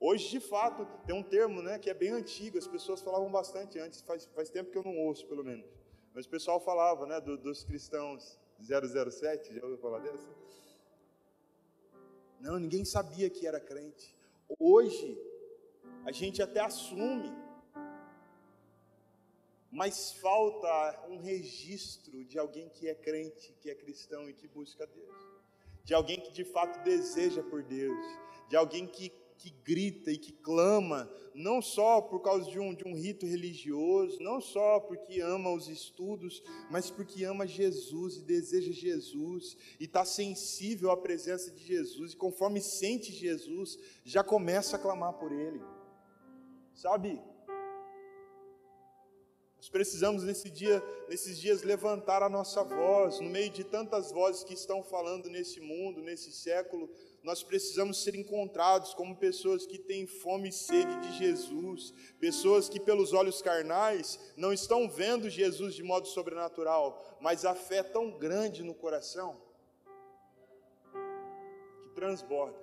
Hoje, 0.00 0.28
de 0.28 0.40
fato, 0.40 0.86
tem 1.06 1.14
um 1.14 1.22
termo 1.22 1.62
né, 1.62 1.78
que 1.78 1.88
é 1.88 1.94
bem 1.94 2.10
antigo, 2.10 2.58
as 2.58 2.66
pessoas 2.66 3.00
falavam 3.00 3.30
bastante 3.30 3.78
antes, 3.78 4.02
faz, 4.02 4.26
faz 4.34 4.50
tempo 4.50 4.70
que 4.70 4.76
eu 4.76 4.82
não 4.82 4.98
ouço, 4.98 5.26
pelo 5.26 5.44
menos. 5.44 5.64
Mas 6.12 6.26
o 6.26 6.28
pessoal 6.28 6.60
falava 6.60 7.06
né, 7.06 7.20
do, 7.20 7.38
dos 7.38 7.64
cristãos 7.64 8.38
007, 8.60 9.54
já 9.54 9.62
ouviu 9.62 9.78
falar 9.78 10.00
dessa? 10.00 10.28
Não, 12.40 12.58
ninguém 12.58 12.84
sabia 12.84 13.30
que 13.30 13.46
era 13.46 13.58
crente. 13.58 14.14
Hoje, 14.58 15.18
a 16.04 16.12
gente 16.12 16.42
até 16.42 16.60
assume, 16.60 17.32
mas 19.70 20.12
falta 20.12 21.06
um 21.08 21.18
registro 21.18 22.24
de 22.24 22.38
alguém 22.38 22.68
que 22.68 22.88
é 22.88 22.94
crente, 22.94 23.54
que 23.60 23.70
é 23.70 23.74
cristão 23.74 24.28
e 24.28 24.34
que 24.34 24.46
busca 24.46 24.86
Deus, 24.86 25.16
de 25.84 25.92
alguém 25.94 26.18
que 26.18 26.32
de 26.32 26.44
fato 26.44 26.82
deseja 26.82 27.42
por 27.42 27.62
Deus, 27.62 28.04
de 28.48 28.56
alguém 28.56 28.86
que, 28.86 29.12
que 29.36 29.50
grita 29.62 30.10
e 30.10 30.16
que 30.16 30.32
clama, 30.32 31.10
não 31.34 31.60
só 31.60 32.00
por 32.00 32.20
causa 32.20 32.50
de 32.50 32.58
um, 32.58 32.74
de 32.74 32.88
um 32.88 32.94
rito 32.94 33.26
religioso, 33.26 34.18
não 34.22 34.40
só 34.40 34.80
porque 34.80 35.20
ama 35.20 35.52
os 35.52 35.68
estudos, 35.68 36.42
mas 36.70 36.90
porque 36.90 37.24
ama 37.24 37.46
Jesus 37.46 38.16
e 38.16 38.22
deseja 38.22 38.72
Jesus 38.72 39.56
e 39.78 39.84
está 39.84 40.04
sensível 40.04 40.90
à 40.90 40.96
presença 40.96 41.50
de 41.50 41.62
Jesus, 41.62 42.12
e 42.12 42.16
conforme 42.16 42.60
sente 42.62 43.12
Jesus, 43.12 43.78
já 44.04 44.24
começa 44.24 44.76
a 44.76 44.78
clamar 44.78 45.12
por 45.14 45.32
Ele. 45.32 45.60
Sabe? 46.74 47.20
Nós 49.64 49.70
precisamos 49.70 50.22
nesse 50.24 50.50
dia, 50.50 50.82
nesses 51.08 51.40
dias 51.40 51.62
levantar 51.62 52.22
a 52.22 52.28
nossa 52.28 52.62
voz, 52.62 53.18
no 53.18 53.30
meio 53.30 53.48
de 53.48 53.64
tantas 53.64 54.12
vozes 54.12 54.44
que 54.44 54.52
estão 54.52 54.84
falando 54.84 55.30
nesse 55.30 55.58
mundo, 55.58 56.02
nesse 56.02 56.32
século, 56.32 56.90
nós 57.22 57.42
precisamos 57.42 58.02
ser 58.02 58.14
encontrados 58.14 58.92
como 58.92 59.16
pessoas 59.16 59.64
que 59.64 59.78
têm 59.78 60.06
fome 60.06 60.50
e 60.50 60.52
sede 60.52 60.94
de 61.00 61.16
Jesus, 61.16 61.94
pessoas 62.20 62.68
que 62.68 62.78
pelos 62.78 63.14
olhos 63.14 63.40
carnais 63.40 64.20
não 64.36 64.52
estão 64.52 64.86
vendo 64.86 65.30
Jesus 65.30 65.74
de 65.74 65.82
modo 65.82 66.08
sobrenatural, 66.08 67.16
mas 67.18 67.46
a 67.46 67.54
fé 67.54 67.78
é 67.78 67.82
tão 67.82 68.10
grande 68.18 68.62
no 68.62 68.74
coração 68.74 69.40
que 71.84 71.88
transborda. 71.94 72.62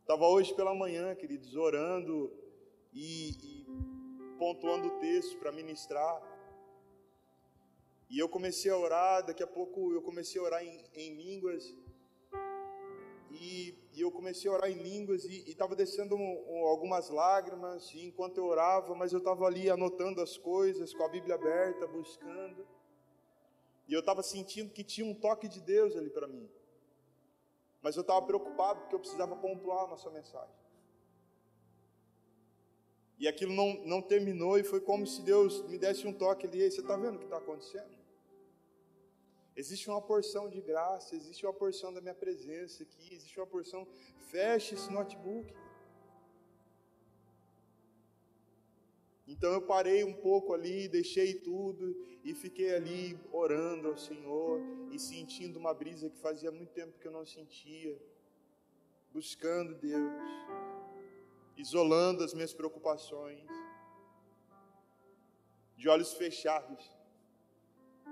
Estava 0.00 0.26
hoje 0.26 0.54
pela 0.54 0.74
manhã, 0.74 1.14
queridos, 1.14 1.54
orando 1.54 2.32
e, 2.90 3.36
e 3.42 3.57
pontuando 4.38 4.88
o 4.88 4.98
texto 5.00 5.38
para 5.38 5.52
ministrar. 5.52 6.22
E 8.08 8.18
eu 8.18 8.28
comecei 8.28 8.70
a 8.70 8.76
orar, 8.76 9.26
daqui 9.26 9.42
a 9.42 9.46
pouco 9.46 9.92
eu 9.92 10.00
comecei 10.00 10.40
a 10.40 10.44
orar 10.44 10.64
em, 10.64 10.82
em 10.94 11.14
línguas. 11.14 11.74
E, 13.30 13.76
e, 13.92 14.00
eu 14.00 14.10
comecei 14.10 14.50
a 14.50 14.54
orar 14.54 14.70
em 14.70 14.82
línguas 14.82 15.24
e 15.24 15.50
estava 15.50 15.76
descendo 15.76 16.16
um, 16.16 16.44
um, 16.48 16.66
algumas 16.66 17.10
lágrimas 17.10 17.94
enquanto 17.94 18.38
eu 18.38 18.46
orava, 18.46 18.94
mas 18.94 19.12
eu 19.12 19.18
estava 19.18 19.44
ali 19.44 19.68
anotando 19.68 20.22
as 20.22 20.38
coisas, 20.38 20.94
com 20.94 21.04
a 21.04 21.08
Bíblia 21.08 21.34
aberta, 21.34 21.86
buscando. 21.86 22.66
E 23.86 23.92
eu 23.92 24.00
estava 24.00 24.22
sentindo 24.22 24.72
que 24.72 24.82
tinha 24.82 25.06
um 25.06 25.14
toque 25.14 25.46
de 25.46 25.60
Deus 25.60 25.94
ali 25.94 26.08
para 26.08 26.26
mim. 26.26 26.48
Mas 27.82 27.96
eu 27.96 28.00
estava 28.00 28.22
preocupado 28.22 28.80
porque 28.80 28.94
eu 28.94 29.00
precisava 29.00 29.36
pontuar 29.36 29.84
a 29.84 29.88
nossa 29.88 30.10
mensagem. 30.10 30.57
E 33.18 33.26
aquilo 33.26 33.52
não, 33.52 33.74
não 33.84 34.00
terminou 34.00 34.58
e 34.58 34.62
foi 34.62 34.80
como 34.80 35.06
se 35.06 35.22
Deus 35.22 35.62
me 35.68 35.76
desse 35.76 36.06
um 36.06 36.12
toque 36.12 36.46
ali. 36.46 36.70
Você 36.70 36.80
está 36.80 36.96
vendo 36.96 37.16
o 37.16 37.18
que 37.18 37.24
está 37.24 37.38
acontecendo? 37.38 37.98
Existe 39.56 39.90
uma 39.90 40.00
porção 40.00 40.48
de 40.48 40.60
graça, 40.60 41.16
existe 41.16 41.44
uma 41.44 41.52
porção 41.52 41.92
da 41.92 42.00
minha 42.00 42.14
presença 42.14 42.84
aqui, 42.84 43.12
existe 43.12 43.40
uma 43.40 43.46
porção. 43.46 43.88
Feche 44.30 44.76
esse 44.76 44.92
notebook. 44.92 45.52
Então 49.26 49.52
eu 49.52 49.60
parei 49.60 50.04
um 50.04 50.14
pouco 50.14 50.54
ali, 50.54 50.88
deixei 50.88 51.34
tudo 51.34 51.94
e 52.24 52.32
fiquei 52.34 52.72
ali 52.72 53.18
orando 53.32 53.88
ao 53.88 53.96
Senhor 53.96 54.60
e 54.92 54.98
sentindo 54.98 55.58
uma 55.58 55.74
brisa 55.74 56.08
que 56.08 56.18
fazia 56.18 56.52
muito 56.52 56.72
tempo 56.72 56.98
que 56.98 57.08
eu 57.08 57.12
não 57.12 57.26
sentia, 57.26 58.00
buscando 59.12 59.74
Deus, 59.74 60.12
isolando 61.58 62.22
as 62.22 62.32
minhas 62.32 62.54
preocupações, 62.54 63.44
de 65.76 65.88
olhos 65.88 66.14
fechados, 66.14 66.90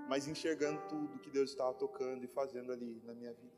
mas 0.09 0.27
enxergando 0.27 0.81
tudo 0.87 1.19
que 1.19 1.29
Deus 1.29 1.49
estava 1.49 1.73
tocando 1.73 2.23
e 2.23 2.27
fazendo 2.27 2.71
ali 2.71 3.01
na 3.03 3.13
minha 3.13 3.33
vida. 3.33 3.57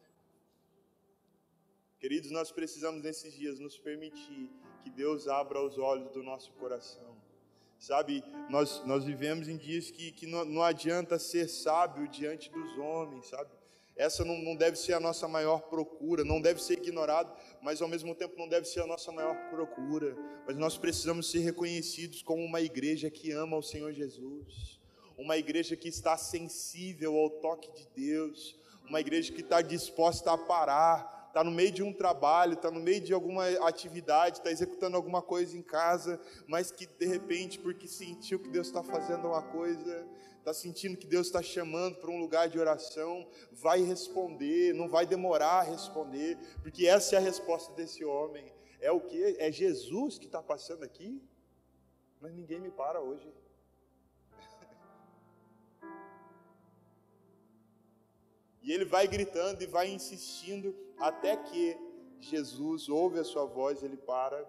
Queridos, 1.99 2.31
nós 2.31 2.51
precisamos 2.51 3.03
nesses 3.03 3.33
dias 3.33 3.59
nos 3.59 3.77
permitir 3.77 4.49
que 4.81 4.89
Deus 4.89 5.27
abra 5.27 5.61
os 5.61 5.77
olhos 5.77 6.09
do 6.11 6.23
nosso 6.23 6.51
coração. 6.53 7.17
Sabe, 7.77 8.23
nós, 8.49 8.83
nós 8.85 9.03
vivemos 9.03 9.47
em 9.47 9.57
dias 9.57 9.89
que, 9.89 10.11
que 10.11 10.25
não, 10.25 10.45
não 10.45 10.63
adianta 10.63 11.17
ser 11.17 11.47
sábio 11.47 12.07
diante 12.07 12.49
dos 12.49 12.77
homens, 12.77 13.27
sabe? 13.27 13.51
Essa 13.99 14.23
não, 14.23 14.37
não 14.37 14.55
deve 14.55 14.77
ser 14.77 14.93
a 14.93 14.99
nossa 14.99 15.27
maior 15.27 15.63
procura, 15.63 16.23
não 16.23 16.39
deve 16.39 16.63
ser 16.63 16.75
ignorado, 16.75 17.35
mas 17.61 17.81
ao 17.81 17.87
mesmo 17.89 18.15
tempo 18.15 18.33
não 18.37 18.47
deve 18.47 18.65
ser 18.65 18.79
a 18.79 18.87
nossa 18.87 19.11
maior 19.11 19.35
procura. 19.49 20.15
Mas 20.47 20.55
nós 20.55 20.77
precisamos 20.77 21.29
ser 21.29 21.39
reconhecidos 21.39 22.23
como 22.23 22.41
uma 22.41 22.61
igreja 22.61 23.11
que 23.11 23.33
ama 23.33 23.57
o 23.57 23.61
Senhor 23.61 23.91
Jesus, 23.91 24.79
uma 25.17 25.35
igreja 25.35 25.75
que 25.75 25.89
está 25.89 26.15
sensível 26.15 27.17
ao 27.17 27.29
toque 27.29 27.69
de 27.73 27.89
Deus, 27.93 28.57
uma 28.87 29.01
igreja 29.01 29.33
que 29.33 29.41
está 29.41 29.61
disposta 29.61 30.31
a 30.31 30.37
parar, 30.37 31.18
está 31.29 31.43
no 31.43 31.51
meio 31.51 31.71
de 31.71 31.83
um 31.83 31.93
trabalho, 31.93 32.53
está 32.53 32.71
no 32.71 32.79
meio 32.79 32.99
de 32.99 33.13
alguma 33.13 33.47
atividade, 33.67 34.39
está 34.39 34.51
executando 34.51 34.97
alguma 34.97 35.21
coisa 35.21 35.55
em 35.55 35.61
casa, 35.61 36.19
mas 36.47 36.71
que 36.71 36.87
de 36.87 37.05
repente, 37.05 37.59
porque 37.59 37.87
sentiu 37.87 38.39
que 38.39 38.49
Deus 38.49 38.67
está 38.67 38.83
fazendo 38.83 39.27
uma 39.27 39.41
coisa, 39.43 40.07
está 40.39 40.53
sentindo 40.53 40.97
que 40.97 41.05
Deus 41.05 41.27
está 41.27 41.41
chamando 41.41 41.97
para 41.97 42.09
um 42.09 42.19
lugar 42.19 42.49
de 42.49 42.59
oração, 42.59 43.27
vai 43.51 43.81
responder, 43.83 44.73
não 44.73 44.89
vai 44.89 45.05
demorar 45.05 45.59
a 45.59 45.63
responder, 45.63 46.35
porque 46.63 46.87
essa 46.87 47.15
é 47.15 47.19
a 47.19 47.21
resposta 47.21 47.71
desse 47.73 48.03
homem. 48.03 48.51
É 48.81 48.91
o 48.91 48.99
que? 48.99 49.35
É 49.37 49.51
Jesus 49.51 50.17
que 50.17 50.25
está 50.25 50.41
passando 50.41 50.83
aqui? 50.83 51.21
Mas 52.19 52.33
ninguém 52.33 52.59
me 52.59 52.71
para 52.71 52.99
hoje. 52.99 53.31
E 58.61 58.73
ele 58.73 58.83
vai 58.83 59.07
gritando 59.07 59.63
e 59.63 59.65
vai 59.65 59.89
insistindo 59.89 60.75
até 60.99 61.37
que 61.37 61.77
Jesus 62.19 62.89
ouve 62.89 63.19
a 63.19 63.23
sua 63.23 63.45
voz, 63.45 63.81
ele 63.81 63.97
para 63.97 64.47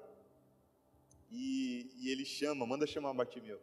e, 1.31 1.91
e 1.97 2.11
ele 2.11 2.25
chama, 2.25 2.67
manda 2.67 2.87
chamar 2.87 3.15
Bartimeu. 3.15 3.61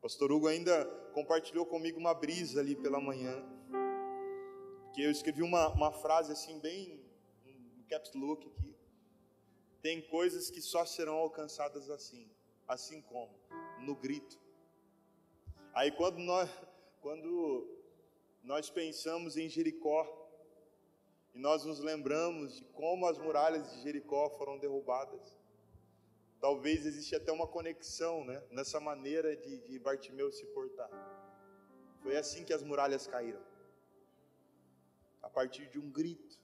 Pastor 0.00 0.30
Hugo 0.30 0.46
ainda 0.46 0.84
compartilhou 1.12 1.66
comigo 1.66 1.98
uma 1.98 2.14
brisa 2.14 2.60
ali 2.60 2.76
pela 2.76 3.00
manhã, 3.00 3.44
que 4.94 5.02
eu 5.02 5.10
escrevi 5.10 5.42
uma, 5.42 5.68
uma 5.70 5.90
frase 5.90 6.32
assim, 6.32 6.60
bem 6.60 7.04
no 7.76 7.84
caps 7.84 8.14
look 8.14 8.46
aqui. 8.46 8.76
Tem 9.82 10.00
coisas 10.02 10.50
que 10.50 10.62
só 10.62 10.84
serão 10.84 11.14
alcançadas 11.14 11.90
assim, 11.90 12.30
assim 12.66 13.02
como 13.02 13.32
no 13.80 13.96
grito. 13.96 14.38
Aí 15.74 15.90
quando 15.90 16.18
nós, 16.18 16.48
quando 17.00 17.68
nós 18.42 18.70
pensamos 18.70 19.36
em 19.36 19.48
Jericó, 19.48 20.17
e 21.38 21.40
nós 21.40 21.64
nos 21.64 21.78
lembramos 21.78 22.56
de 22.56 22.64
como 22.64 23.06
as 23.06 23.16
muralhas 23.16 23.70
de 23.70 23.82
Jericó 23.82 24.28
foram 24.30 24.58
derrubadas. 24.58 25.38
Talvez 26.40 26.84
existe 26.84 27.14
até 27.14 27.30
uma 27.30 27.46
conexão 27.46 28.24
né, 28.24 28.42
nessa 28.50 28.80
maneira 28.80 29.36
de, 29.36 29.58
de 29.58 29.78
Bartimeu 29.78 30.32
se 30.32 30.44
portar. 30.46 30.90
Foi 32.02 32.16
assim 32.16 32.44
que 32.44 32.52
as 32.52 32.64
muralhas 32.64 33.06
caíram. 33.06 33.40
A 35.22 35.30
partir 35.30 35.68
de 35.68 35.78
um 35.78 35.88
grito, 35.88 36.40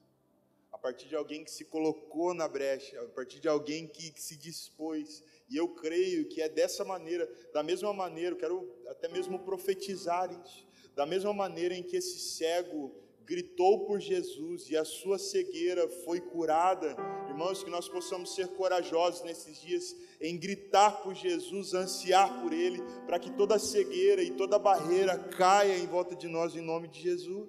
a 0.70 0.78
partir 0.78 1.08
de 1.08 1.16
alguém 1.16 1.42
que 1.42 1.50
se 1.50 1.64
colocou 1.64 2.32
na 2.32 2.46
brecha, 2.46 3.02
a 3.02 3.08
partir 3.08 3.40
de 3.40 3.48
alguém 3.48 3.88
que, 3.88 4.12
que 4.12 4.22
se 4.22 4.36
dispôs. 4.36 5.24
E 5.48 5.56
eu 5.56 5.74
creio 5.74 6.28
que 6.28 6.40
é 6.40 6.48
dessa 6.48 6.84
maneira, 6.84 7.28
da 7.52 7.64
mesma 7.64 7.92
maneira, 7.92 8.36
eu 8.36 8.38
quero 8.38 8.78
até 8.86 9.08
mesmo 9.08 9.40
profetizar 9.40 10.30
isso, 10.44 10.64
da 10.94 11.04
mesma 11.04 11.32
maneira 11.32 11.74
em 11.74 11.82
que 11.82 11.96
esse 11.96 12.20
cego 12.20 13.02
gritou 13.26 13.86
por 13.86 14.00
Jesus 14.00 14.68
e 14.68 14.76
a 14.76 14.84
sua 14.84 15.18
cegueira 15.18 15.88
foi 16.04 16.20
curada. 16.20 16.94
Irmãos, 17.28 17.64
que 17.64 17.70
nós 17.70 17.88
possamos 17.88 18.34
ser 18.34 18.48
corajosos 18.48 19.22
nesses 19.22 19.60
dias 19.60 19.96
em 20.20 20.38
gritar 20.38 21.02
por 21.02 21.14
Jesus, 21.14 21.74
ansiar 21.74 22.42
por 22.42 22.52
Ele, 22.52 22.82
para 23.06 23.18
que 23.18 23.30
toda 23.30 23.58
cegueira 23.58 24.22
e 24.22 24.30
toda 24.30 24.58
barreira 24.58 25.18
caia 25.18 25.76
em 25.78 25.86
volta 25.86 26.14
de 26.14 26.28
nós 26.28 26.54
em 26.54 26.60
nome 26.60 26.88
de 26.88 27.00
Jesus. 27.00 27.48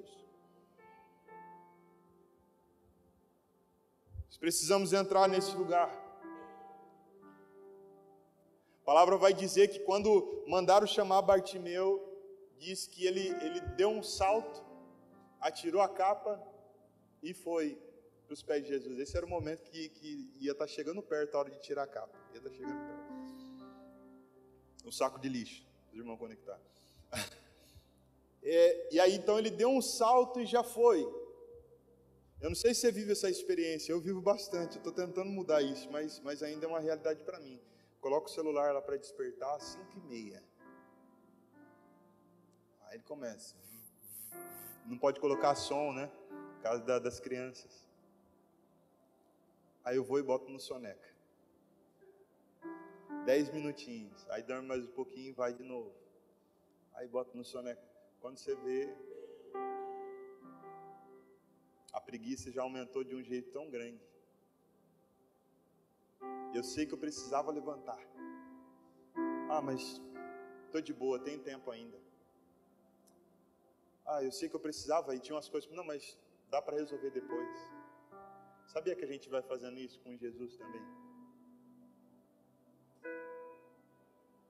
Nós 4.25 4.37
precisamos 4.37 4.93
entrar 4.93 5.27
nesse 5.27 5.55
lugar. 5.55 6.03
A 8.81 8.85
palavra 8.85 9.17
vai 9.17 9.33
dizer 9.33 9.67
que 9.69 9.79
quando 9.79 10.43
mandaram 10.47 10.87
chamar 10.87 11.21
Bartimeu, 11.21 12.01
diz 12.57 12.87
que 12.87 13.05
ele, 13.05 13.27
ele 13.41 13.59
deu 13.75 13.89
um 13.89 14.03
salto 14.03 14.64
atirou 15.45 15.81
a 15.81 15.87
capa 15.87 16.41
e 17.21 17.33
foi 17.33 17.79
para 18.25 18.33
os 18.33 18.41
pés 18.41 18.63
de 18.63 18.69
Jesus. 18.69 18.97
Esse 18.97 19.15
era 19.15 19.25
o 19.25 19.29
momento 19.29 19.61
que, 19.69 19.89
que 19.89 20.31
ia 20.39 20.53
estar 20.53 20.65
tá 20.65 20.67
chegando 20.67 21.01
perto 21.03 21.35
a 21.35 21.39
hora 21.39 21.51
de 21.51 21.61
tirar 21.61 21.83
a 21.83 21.87
capa. 21.87 22.17
Ia 22.33 22.37
estar 22.37 22.49
tá 22.49 22.55
chegando 22.55 22.79
perto. 22.87 23.05
O 24.87 24.91
saco 24.91 25.19
de 25.19 25.29
lixo, 25.29 25.63
os 25.91 25.99
irmãos 25.99 26.17
conectar. 26.17 26.59
É, 28.47 28.93
e 28.93 28.99
aí 28.99 29.15
então 29.15 29.39
ele 29.39 29.49
deu 29.49 29.69
um 29.69 29.81
salto 29.81 30.39
e 30.39 30.45
já 30.45 30.63
foi. 30.63 31.01
Eu 32.39 32.47
não 32.47 32.55
sei 32.55 32.75
se 32.75 32.81
você 32.81 32.91
vive 32.91 33.13
essa 33.13 33.27
experiência, 33.27 33.91
eu 33.91 33.99
vivo 33.99 34.21
bastante, 34.21 34.77
estou 34.77 34.93
tentando 34.93 35.31
mudar 35.31 35.63
isso, 35.63 35.89
mas, 35.91 36.19
mas 36.19 36.43
ainda 36.43 36.67
é 36.67 36.69
uma 36.69 36.79
realidade 36.79 37.23
para 37.23 37.39
mim. 37.39 37.59
Coloca 37.99 38.27
o 38.27 38.31
celular 38.31 38.71
lá 38.71 38.83
para 38.83 38.97
despertar 38.97 39.55
às 39.55 39.63
5 39.63 39.97
e 39.97 40.01
meia. 40.01 40.43
Aí 42.81 42.97
ele 42.97 43.03
começa 43.03 43.55
não 44.85 44.97
pode 44.97 45.19
colocar 45.19 45.55
som, 45.55 45.91
né? 45.91 46.07
Por 46.55 46.61
causa 46.61 46.83
da, 46.83 46.99
das 46.99 47.19
crianças. 47.19 47.87
Aí 49.83 49.97
eu 49.97 50.03
vou 50.03 50.19
e 50.19 50.23
boto 50.23 50.49
no 50.49 50.59
soneca. 50.59 51.13
Dez 53.25 53.49
minutinhos. 53.49 54.27
Aí 54.29 54.43
dorme 54.43 54.67
mais 54.67 54.83
um 54.83 54.91
pouquinho 54.91 55.29
e 55.29 55.31
vai 55.31 55.53
de 55.53 55.63
novo. 55.63 55.93
Aí 56.93 57.07
boto 57.07 57.35
no 57.35 57.43
soneca. 57.43 57.83
Quando 58.19 58.37
você 58.37 58.55
vê, 58.55 58.95
a 61.91 62.01
preguiça 62.01 62.51
já 62.51 62.61
aumentou 62.61 63.03
de 63.03 63.15
um 63.15 63.23
jeito 63.23 63.51
tão 63.51 63.69
grande. 63.69 64.01
Eu 66.53 66.63
sei 66.63 66.85
que 66.85 66.93
eu 66.93 66.97
precisava 66.97 67.51
levantar. 67.51 67.99
Ah, 69.49 69.61
mas 69.61 70.01
estou 70.65 70.81
de 70.81 70.93
boa, 70.93 71.19
tem 71.19 71.37
tempo 71.37 71.69
ainda. 71.69 72.04
Ah, 74.05 74.23
eu 74.23 74.31
sei 74.31 74.47
que 74.47 74.55
eu 74.55 74.59
precisava 74.59 75.15
e 75.15 75.19
tinha 75.19 75.35
umas 75.35 75.49
coisas, 75.49 75.69
não, 75.71 75.83
mas 75.83 76.17
dá 76.49 76.61
para 76.61 76.77
resolver 76.77 77.09
depois. 77.09 77.57
Sabia 78.67 78.95
que 78.95 79.03
a 79.03 79.07
gente 79.07 79.29
vai 79.29 79.41
fazendo 79.41 79.79
isso 79.79 79.99
com 80.01 80.15
Jesus 80.15 80.55
também? 80.57 80.81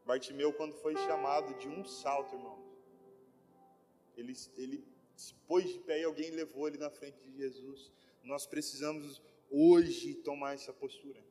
Bartimeu, 0.06 0.54
quando 0.54 0.76
foi 0.76 0.96
chamado 0.98 1.58
de 1.58 1.68
um 1.68 1.84
salto, 1.84 2.36
irmãos, 2.36 2.64
ele, 4.16 4.34
ele 4.56 4.88
se 5.16 5.34
pôs 5.48 5.68
de 5.68 5.80
pé 5.80 6.02
e 6.02 6.04
alguém 6.04 6.32
levou 6.32 6.68
ele 6.68 6.78
na 6.78 6.90
frente 6.90 7.18
de 7.22 7.36
Jesus. 7.38 7.92
Nós 8.24 8.46
precisamos 8.46 9.22
hoje 9.50 10.16
tomar 10.16 10.54
essa 10.54 10.74
postura. 10.74 11.24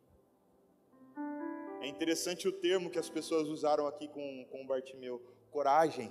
É 1.80 1.87
interessante 1.87 2.48
o 2.48 2.52
termo 2.52 2.90
que 2.90 2.98
as 2.98 3.10
pessoas 3.10 3.48
usaram 3.48 3.87
aqui 3.87 4.08
com, 4.08 4.46
com 4.50 4.66
Bartimeu: 4.66 5.20
coragem. 5.50 6.10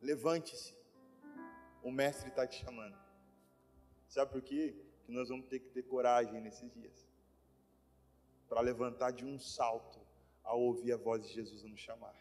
Levante-se. 0.00 0.76
O 1.82 1.90
mestre 1.90 2.28
está 2.28 2.46
te 2.46 2.64
chamando. 2.64 2.96
Sabe 4.08 4.32
por 4.32 4.42
quê? 4.42 4.74
Que 5.04 5.12
nós 5.12 5.28
vamos 5.28 5.46
ter 5.46 5.58
que 5.58 5.70
ter 5.70 5.82
coragem 5.82 6.40
nesses 6.40 6.70
dias. 6.72 7.08
Para 8.48 8.60
levantar 8.60 9.10
de 9.10 9.24
um 9.24 9.38
salto 9.38 10.00
ao 10.42 10.60
ouvir 10.60 10.92
a 10.92 10.96
voz 10.96 11.26
de 11.26 11.34
Jesus 11.34 11.62
nos 11.62 11.80
chamar. 11.80 12.14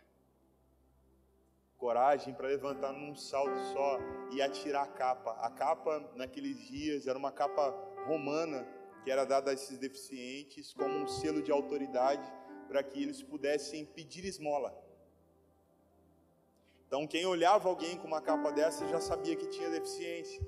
Coragem 1.77 2.33
para 2.33 2.47
levantar 2.47 2.91
num 2.91 3.15
salto 3.15 3.57
só 3.71 3.99
e 4.31 4.41
atirar 4.41 4.83
a 4.83 4.87
capa. 4.87 5.31
A 5.33 5.49
capa, 5.51 6.11
naqueles 6.15 6.57
dias, 6.67 7.07
era 7.07 7.17
uma 7.17 7.31
capa 7.31 7.69
romana 8.05 8.67
que 9.03 9.11
era 9.11 9.23
dada 9.23 9.51
a 9.51 9.53
esses 9.53 9.77
deficientes 9.77 10.73
como 10.73 10.89
um 10.89 11.07
selo 11.07 11.41
de 11.41 11.51
autoridade 11.51 12.29
para 12.67 12.83
que 12.83 13.01
eles 13.01 13.21
pudessem 13.21 13.85
pedir 13.85 14.25
esmola. 14.25 14.87
Então, 16.88 17.06
quem 17.06 17.26
olhava 17.26 17.67
alguém 17.67 17.97
com 17.97 18.08
uma 18.08 18.21
capa 18.21 18.50
dessa 18.50 18.88
já 18.88 19.02
sabia 19.02 19.36
que 19.36 19.47
tinha 19.47 19.69
deficiência. 19.69 20.41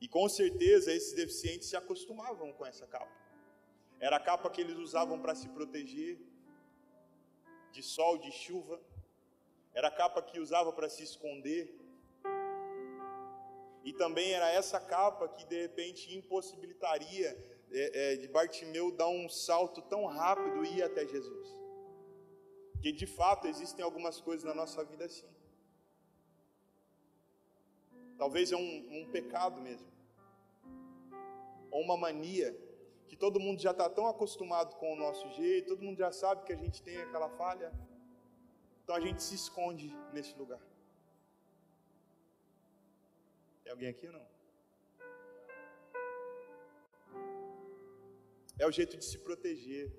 E 0.00 0.08
com 0.08 0.26
certeza 0.28 0.92
esses 0.92 1.12
deficientes 1.12 1.68
se 1.68 1.76
acostumavam 1.76 2.52
com 2.52 2.64
essa 2.64 2.86
capa. 2.86 3.12
Era 4.00 4.16
a 4.16 4.20
capa 4.20 4.48
que 4.50 4.60
eles 4.60 4.76
usavam 4.76 5.20
para 5.20 5.34
se 5.34 5.48
proteger 5.50 6.18
de 7.72 7.82
sol, 7.82 8.16
de 8.16 8.32
chuva. 8.32 8.80
Era 9.74 9.88
a 9.88 9.90
capa 9.90 10.22
que 10.22 10.40
usava 10.40 10.72
para 10.72 10.88
se 10.88 11.02
esconder. 11.02 11.74
E 13.84 13.92
também 13.92 14.32
era 14.32 14.50
essa 14.50 14.80
capa 14.80 15.28
que 15.28 15.44
de 15.46 15.60
repente 15.60 16.16
impossibilitaria 16.16 17.36
é, 17.70 18.12
é, 18.12 18.16
de 18.16 18.28
Bartimeu 18.28 18.90
dar 18.90 19.08
um 19.08 19.28
salto 19.28 19.82
tão 19.82 20.06
rápido 20.06 20.64
e 20.64 20.78
ir 20.78 20.82
até 20.82 21.06
Jesus. 21.06 21.65
Que 22.82 22.92
de 22.92 23.06
fato 23.06 23.46
existem 23.46 23.84
algumas 23.84 24.20
coisas 24.20 24.44
na 24.44 24.54
nossa 24.54 24.84
vida 24.84 25.04
assim. 25.04 25.26
Talvez 28.18 28.50
é 28.50 28.56
um, 28.56 29.00
um 29.00 29.10
pecado 29.10 29.60
mesmo, 29.60 29.86
ou 31.70 31.82
uma 31.82 31.96
mania, 31.98 32.56
que 33.08 33.16
todo 33.16 33.38
mundo 33.38 33.60
já 33.60 33.72
está 33.72 33.88
tão 33.90 34.06
acostumado 34.06 34.74
com 34.76 34.92
o 34.94 34.96
nosso 34.96 35.28
jeito, 35.32 35.68
todo 35.68 35.82
mundo 35.82 35.98
já 35.98 36.10
sabe 36.10 36.44
que 36.46 36.52
a 36.52 36.56
gente 36.56 36.82
tem 36.82 36.96
aquela 36.96 37.28
falha, 37.28 37.70
então 38.82 38.96
a 38.96 39.00
gente 39.00 39.22
se 39.22 39.34
esconde 39.34 39.94
nesse 40.14 40.34
lugar. 40.38 40.60
Tem 43.62 43.70
alguém 43.72 43.88
aqui 43.88 44.06
ou 44.06 44.12
não? 44.12 44.26
É 48.58 48.66
o 48.66 48.70
jeito 48.70 48.96
de 48.96 49.04
se 49.04 49.18
proteger. 49.18 49.92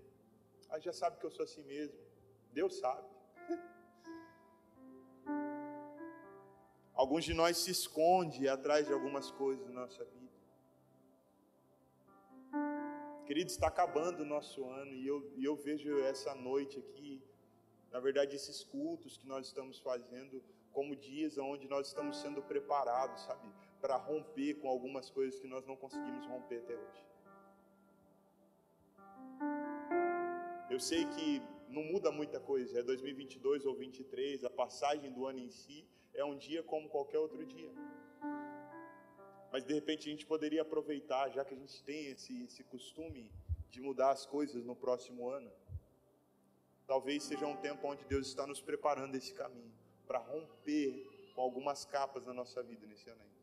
Ah, 0.69 0.79
já 0.79 0.91
sabe 0.91 1.19
que 1.19 1.25
eu 1.25 1.29
sou 1.29 1.43
assim 1.43 1.63
mesmo. 1.63 2.06
Deus 2.53 2.79
sabe. 2.79 3.07
Alguns 6.93 7.25
de 7.25 7.33
nós 7.33 7.57
se 7.57 7.69
esconde 7.69 8.49
atrás 8.49 8.87
de 8.87 8.93
algumas 8.93 9.29
coisas 9.29 9.67
na 9.67 9.81
nossa 9.81 10.03
vida. 10.03 10.27
Querido, 13.27 13.51
está 13.51 13.67
acabando 13.67 14.21
o 14.21 14.25
nosso 14.25 14.67
ano 14.67 14.93
e 14.93 15.05
eu, 15.05 15.31
e 15.35 15.45
eu 15.45 15.55
vejo 15.55 15.99
essa 15.99 16.33
noite 16.33 16.79
aqui, 16.79 17.21
na 17.91 17.99
verdade, 17.99 18.35
esses 18.35 18.63
cultos 18.63 19.15
que 19.17 19.27
nós 19.27 19.45
estamos 19.45 19.79
fazendo, 19.79 20.41
como 20.71 20.95
dias 20.95 21.37
onde 21.37 21.67
nós 21.67 21.87
estamos 21.87 22.19
sendo 22.19 22.41
preparados, 22.41 23.21
sabe, 23.23 23.47
para 23.79 23.95
romper 23.95 24.55
com 24.55 24.67
algumas 24.67 25.09
coisas 25.09 25.39
que 25.39 25.47
nós 25.47 25.65
não 25.67 25.75
conseguimos 25.75 26.25
romper 26.25 26.59
até 26.59 26.75
hoje. 26.75 27.05
Eu 30.69 30.79
sei 30.79 31.05
que 31.05 31.41
não 31.67 31.83
muda 31.83 32.11
muita 32.11 32.39
coisa, 32.39 32.79
é 32.79 32.83
2022 32.83 33.65
ou 33.65 33.73
2023, 33.73 34.43
a 34.43 34.49
passagem 34.49 35.11
do 35.11 35.25
ano 35.25 35.39
em 35.39 35.49
si 35.49 35.85
é 36.13 36.23
um 36.23 36.37
dia 36.37 36.63
como 36.63 36.89
qualquer 36.89 37.19
outro 37.19 37.45
dia. 37.45 37.71
Mas 39.51 39.63
de 39.65 39.73
repente 39.73 40.07
a 40.07 40.11
gente 40.11 40.25
poderia 40.25 40.61
aproveitar, 40.61 41.29
já 41.29 41.43
que 41.43 41.53
a 41.53 41.57
gente 41.57 41.83
tem 41.83 42.07
esse, 42.07 42.43
esse 42.43 42.63
costume 42.63 43.31
de 43.69 43.81
mudar 43.81 44.11
as 44.11 44.25
coisas 44.25 44.63
no 44.63 44.75
próximo 44.75 45.29
ano. 45.29 45.51
Talvez 46.85 47.23
seja 47.23 47.45
um 47.45 47.57
tempo 47.57 47.87
onde 47.87 48.05
Deus 48.05 48.27
está 48.27 48.47
nos 48.47 48.61
preparando 48.61 49.15
esse 49.15 49.33
caminho 49.33 49.73
para 50.05 50.19
romper 50.19 51.05
com 51.35 51.41
algumas 51.41 51.85
capas 51.85 52.25
na 52.25 52.33
nossa 52.33 52.63
vida 52.63 52.85
nesse 52.87 53.09
ano 53.09 53.21
ainda. 53.21 53.37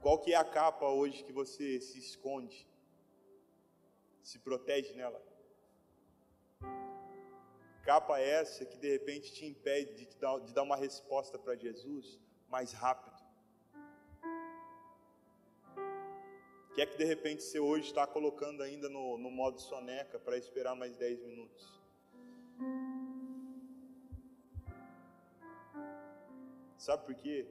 Qual 0.00 0.18
que 0.18 0.32
é 0.32 0.36
a 0.36 0.44
capa 0.44 0.86
hoje 0.86 1.24
que 1.24 1.32
você 1.32 1.80
se 1.80 1.98
esconde? 1.98 2.66
Se 4.28 4.38
protege 4.38 4.92
nela? 4.92 5.22
Capa 7.82 8.20
essa 8.20 8.66
que 8.66 8.76
de 8.76 8.90
repente 8.90 9.32
te 9.32 9.46
impede 9.46 9.94
de, 9.94 10.04
te 10.04 10.18
dar, 10.18 10.38
de 10.40 10.52
dar 10.52 10.64
uma 10.64 10.76
resposta 10.76 11.38
para 11.38 11.56
Jesus 11.56 12.20
mais 12.46 12.72
rápido. 12.72 13.16
Que 16.74 16.82
é 16.82 16.86
que 16.86 16.98
de 16.98 17.04
repente 17.04 17.42
você 17.42 17.58
hoje 17.58 17.86
está 17.86 18.06
colocando 18.06 18.62
ainda 18.62 18.86
no, 18.90 19.16
no 19.16 19.30
modo 19.30 19.58
soneca 19.62 20.18
para 20.18 20.36
esperar 20.36 20.74
mais 20.74 20.94
10 20.98 21.22
minutos? 21.22 21.80
Sabe 26.76 27.06
por 27.06 27.14
quê? 27.14 27.46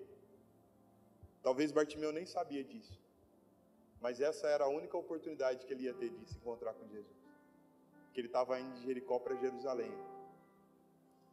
Talvez 1.41 1.71
Bartimeu 1.71 2.11
nem 2.11 2.27
sabia 2.27 2.63
disso. 2.63 3.06
Mas 4.01 4.21
essa 4.21 4.47
era 4.47 4.65
a 4.65 4.69
única 4.69 4.97
oportunidade 4.97 5.65
que 5.65 5.73
ele 5.73 5.83
ia 5.83 5.93
ter 5.93 6.09
de 6.09 6.25
se 6.29 6.37
encontrar 6.37 6.73
com 6.73 6.87
Jesus. 6.87 7.17
Que 8.13 8.21
ele 8.21 8.27
estava 8.27 8.59
indo 8.59 8.75
de 8.75 8.83
Jericó 8.83 9.19
para 9.19 9.35
Jerusalém 9.35 9.91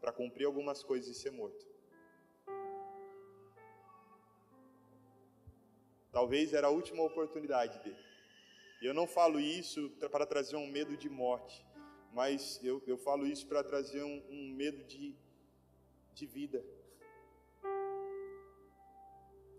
para 0.05 0.13
cumprir 0.13 0.45
algumas 0.45 0.83
coisas 0.83 1.17
e 1.17 1.19
ser 1.19 1.31
morto. 1.31 1.67
Talvez 6.13 6.53
era 6.53 6.67
a 6.67 6.71
última 6.71 7.03
oportunidade 7.03 7.83
dele. 7.83 8.05
E 8.83 8.87
eu 8.87 8.93
não 8.93 9.07
falo 9.07 9.41
isso 9.41 9.89
para 10.11 10.27
trazer 10.27 10.57
um 10.57 10.67
medo 10.67 10.95
de 10.95 11.09
morte, 11.09 11.67
mas 12.13 12.63
eu, 12.63 12.83
eu 12.87 12.99
falo 12.99 13.27
isso 13.27 13.47
para 13.47 13.65
trazer 13.65 14.03
um, 14.03 14.23
um 14.31 14.53
medo 14.55 14.85
de, 14.85 15.17
de 16.13 16.27
vida. 16.27 16.63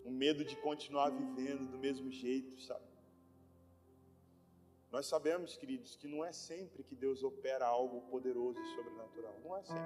Um 0.05 0.11
medo 0.11 0.45
de 0.45 0.55
continuar 0.57 1.09
vivendo 1.09 1.67
do 1.67 1.79
mesmo 1.79 2.11
jeito, 2.11 2.61
sabe? 2.61 2.94
Nós 4.95 5.07
sabemos, 5.07 5.57
queridos, 5.57 5.97
que 5.97 6.07
não 6.07 6.23
é 6.23 6.31
sempre 6.31 6.81
que 6.81 6.95
Deus 6.95 7.21
opera 7.21 7.65
algo 7.65 7.99
poderoso 8.09 8.57
e 8.61 8.67
sobrenatural. 8.75 9.37
Não 9.43 9.57
é 9.57 9.61
sempre. 9.61 9.81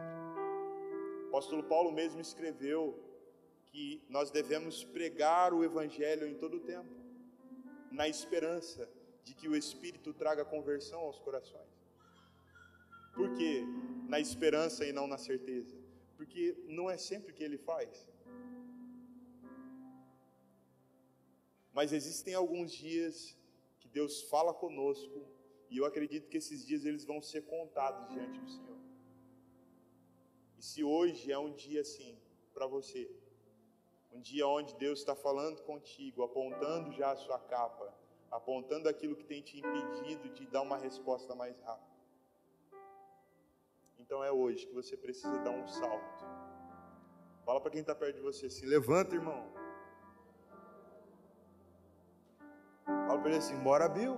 O 1.23 1.27
apóstolo 1.29 1.63
Paulo 1.63 1.91
mesmo 1.91 2.21
escreveu 2.21 2.83
que 3.65 4.03
nós 4.07 4.29
devemos 4.29 4.83
pregar 4.83 5.51
o 5.51 5.63
Evangelho 5.63 6.27
em 6.27 6.35
todo 6.35 6.57
o 6.57 6.59
tempo, 6.59 6.93
na 7.91 8.07
esperança 8.07 8.87
de 9.23 9.33
que 9.33 9.47
o 9.47 9.55
Espírito 9.55 10.13
traga 10.13 10.45
conversão 10.45 10.99
aos 10.99 11.17
corações. 11.17 11.73
Por 13.15 13.33
quê? 13.33 13.63
Na 14.07 14.19
esperança 14.19 14.85
e 14.85 14.93
não 14.93 15.07
na 15.07 15.17
certeza. 15.17 15.75
Porque 16.17 16.55
não 16.67 16.87
é 16.87 16.97
sempre 16.99 17.33
que 17.33 17.43
ele 17.43 17.57
faz. 17.57 18.07
Mas 21.73 21.93
existem 21.93 22.35
alguns 22.35 22.71
dias 22.71 23.38
Deus 23.91 24.21
fala 24.23 24.53
conosco, 24.53 25.27
e 25.69 25.77
eu 25.77 25.85
acredito 25.85 26.29
que 26.29 26.37
esses 26.37 26.65
dias 26.65 26.85
eles 26.85 27.05
vão 27.05 27.21
ser 27.21 27.41
contados 27.45 28.09
diante 28.09 28.39
do 28.39 28.49
Senhor. 28.49 28.77
E 30.57 30.63
se 30.63 30.83
hoje 30.83 31.31
é 31.31 31.37
um 31.37 31.53
dia 31.53 31.81
assim 31.81 32.17
para 32.53 32.67
você, 32.67 33.09
um 34.11 34.19
dia 34.19 34.47
onde 34.47 34.75
Deus 34.75 34.99
está 34.99 35.15
falando 35.15 35.61
contigo, 35.61 36.23
apontando 36.23 36.91
já 36.91 37.11
a 37.11 37.15
sua 37.15 37.39
capa, 37.39 37.93
apontando 38.31 38.89
aquilo 38.89 39.15
que 39.15 39.23
tem 39.23 39.41
te 39.41 39.59
impedido 39.59 40.29
de 40.29 40.45
dar 40.47 40.61
uma 40.61 40.77
resposta 40.77 41.35
mais 41.35 41.59
rápida. 41.61 41.89
Então 43.97 44.23
é 44.23 44.31
hoje 44.31 44.65
que 44.65 44.73
você 44.73 44.97
precisa 44.97 45.37
dar 45.39 45.51
um 45.51 45.67
salto. 45.67 46.25
Fala 47.45 47.61
para 47.61 47.71
quem 47.71 47.81
está 47.81 47.93
perto 47.93 48.15
de 48.15 48.21
você 48.21 48.47
assim: 48.47 48.65
levanta, 48.65 49.15
irmão. 49.15 49.58
Fala 53.19 53.21
para 53.21 53.31
ele 53.31 53.39
assim: 53.39 53.59
bora, 53.59 53.89
Bill. 53.89 54.17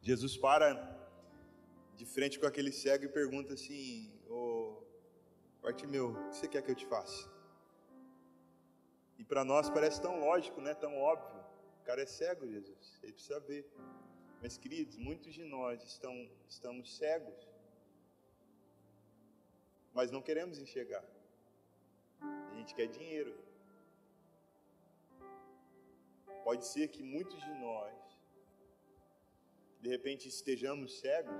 Jesus 0.00 0.36
para 0.38 0.68
de 1.96 2.06
frente 2.06 2.38
com 2.40 2.46
aquele 2.46 2.72
cego 2.72 3.04
e 3.04 3.08
pergunta 3.08 3.52
assim: 3.52 4.10
Ô 4.26 4.82
Bartimeu, 5.62 6.12
o 6.12 6.28
que 6.30 6.36
você 6.36 6.48
quer 6.48 6.62
que 6.62 6.70
eu 6.70 6.74
te 6.74 6.86
faça? 6.86 7.28
E 9.18 9.24
para 9.24 9.44
nós 9.44 9.68
parece 9.68 10.00
tão 10.00 10.18
lógico, 10.18 10.62
né? 10.62 10.72
tão 10.74 10.96
óbvio. 10.96 11.44
O 11.82 11.84
cara 11.84 12.00
é 12.00 12.06
cego, 12.06 12.48
Jesus, 12.48 12.98
ele 13.02 13.12
precisa 13.12 13.38
ver. 13.40 13.70
Mas, 14.40 14.56
queridos, 14.56 14.96
muitos 14.96 15.34
de 15.34 15.44
nós 15.44 15.82
estão, 15.84 16.14
estamos 16.48 16.96
cegos, 16.96 17.49
mas 19.92 20.10
não 20.10 20.22
queremos 20.22 20.58
enxergar. 20.58 21.04
A 22.20 22.54
gente 22.54 22.74
quer 22.74 22.86
dinheiro. 22.86 23.34
Pode 26.44 26.66
ser 26.66 26.88
que 26.88 27.02
muitos 27.02 27.38
de 27.40 27.54
nós 27.58 28.00
de 29.80 29.88
repente 29.88 30.28
estejamos 30.28 30.98
cegos, 31.00 31.34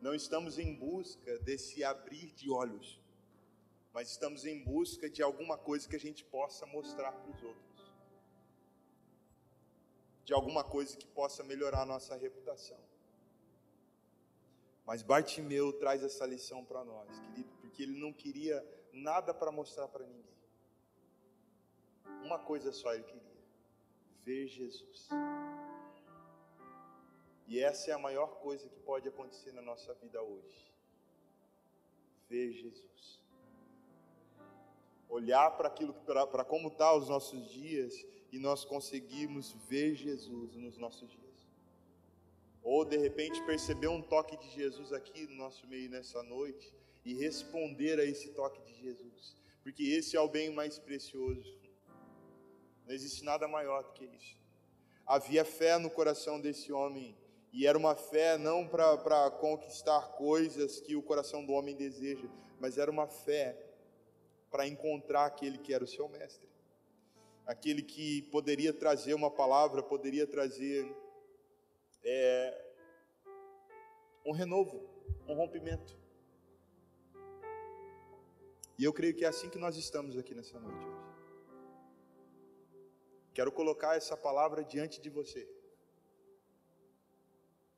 não 0.00 0.14
estamos 0.14 0.58
em 0.58 0.72
busca 0.74 1.38
desse 1.40 1.82
abrir 1.82 2.32
de 2.32 2.50
olhos, 2.50 3.00
mas 3.92 4.10
estamos 4.10 4.44
em 4.44 4.62
busca 4.62 5.10
de 5.10 5.22
alguma 5.22 5.58
coisa 5.58 5.88
que 5.88 5.96
a 5.96 6.00
gente 6.00 6.24
possa 6.24 6.64
mostrar 6.66 7.12
para 7.12 7.30
os 7.30 7.42
outros, 7.42 7.92
de 10.24 10.32
alguma 10.32 10.62
coisa 10.62 10.96
que 10.96 11.06
possa 11.06 11.42
melhorar 11.42 11.82
a 11.82 11.86
nossa 11.86 12.14
reputação. 12.16 12.78
Mas 14.86 15.02
Bartimeu 15.02 15.72
traz 15.72 16.02
essa 16.04 16.24
lição 16.24 16.64
para 16.64 16.84
nós, 16.84 17.18
querido, 17.18 17.50
porque 17.60 17.82
ele 17.82 17.98
não 17.98 18.12
queria 18.12 18.64
nada 18.92 19.34
para 19.34 19.50
mostrar 19.50 19.88
para 19.88 20.06
ninguém. 20.06 20.36
Uma 22.22 22.38
coisa 22.38 22.72
só 22.72 22.94
ele 22.94 23.02
queria: 23.02 23.42
ver 24.24 24.46
Jesus. 24.46 25.08
E 27.48 27.60
essa 27.60 27.90
é 27.90 27.94
a 27.94 27.98
maior 27.98 28.38
coisa 28.40 28.68
que 28.68 28.78
pode 28.80 29.08
acontecer 29.08 29.52
na 29.52 29.62
nossa 29.62 29.92
vida 29.94 30.22
hoje. 30.22 30.72
Ver 32.28 32.52
Jesus. 32.52 33.20
Olhar 35.08 35.50
para 35.56 35.68
aquilo 35.68 35.94
para 35.94 36.44
como 36.44 36.68
está 36.68 36.92
os 36.94 37.08
nossos 37.08 37.48
dias 37.50 38.04
e 38.32 38.38
nós 38.38 38.64
conseguimos 38.64 39.52
ver 39.68 39.94
Jesus 39.94 40.56
nos 40.56 40.76
nossos 40.76 41.10
dias. 41.10 41.35
Ou 42.66 42.84
de 42.84 42.96
repente 42.96 43.40
perceber 43.44 43.86
um 43.86 44.02
toque 44.02 44.36
de 44.36 44.50
Jesus 44.50 44.92
aqui 44.92 45.24
no 45.28 45.36
nosso 45.36 45.64
meio 45.68 45.88
nessa 45.88 46.20
noite 46.24 46.74
e 47.04 47.14
responder 47.14 48.00
a 48.00 48.04
esse 48.04 48.30
toque 48.30 48.60
de 48.60 48.74
Jesus. 48.82 49.36
porque 49.62 49.82
esse 49.82 50.16
é 50.16 50.20
o 50.20 50.28
bem 50.28 50.50
mais 50.50 50.78
precioso. 50.78 51.58
Não 52.86 52.92
existe 52.92 53.24
nada 53.24 53.46
maior 53.48 53.82
do 53.84 53.92
que 53.92 54.04
isso. 54.04 54.36
Havia 55.04 55.44
fé 55.44 55.78
no 55.78 55.90
coração 55.90 56.40
desse 56.40 56.72
homem, 56.72 57.16
e 57.52 57.66
era 57.66 57.76
uma 57.76 57.94
fé 57.94 58.36
não 58.36 58.66
para 58.66 59.30
conquistar 59.30 60.12
coisas 60.12 60.80
que 60.80 60.94
o 60.94 61.02
coração 61.02 61.44
do 61.44 61.52
homem 61.52 61.74
deseja, 61.74 62.28
mas 62.60 62.78
era 62.78 62.90
uma 62.90 63.06
fé 63.06 63.56
para 64.50 64.66
encontrar 64.66 65.26
aquele 65.26 65.58
que 65.58 65.72
era 65.74 65.82
o 65.82 65.86
seu 65.88 66.08
mestre, 66.08 66.48
aquele 67.44 67.82
que 67.82 68.22
poderia 68.30 68.72
trazer 68.72 69.14
uma 69.14 69.30
palavra, 69.30 69.82
poderia 69.82 70.26
trazer 70.26 70.86
é, 72.06 72.64
um 74.24 74.32
renovo, 74.32 74.88
um 75.26 75.34
rompimento. 75.34 75.98
E 78.78 78.84
eu 78.84 78.92
creio 78.92 79.14
que 79.14 79.24
é 79.24 79.28
assim 79.28 79.50
que 79.50 79.58
nós 79.58 79.76
estamos 79.76 80.16
aqui 80.16 80.34
nessa 80.34 80.58
noite 80.60 80.86
hoje. 80.86 81.06
Quero 83.34 83.50
colocar 83.50 83.96
essa 83.96 84.16
palavra 84.16 84.62
diante 84.62 85.00
de 85.00 85.10
você. 85.10 85.46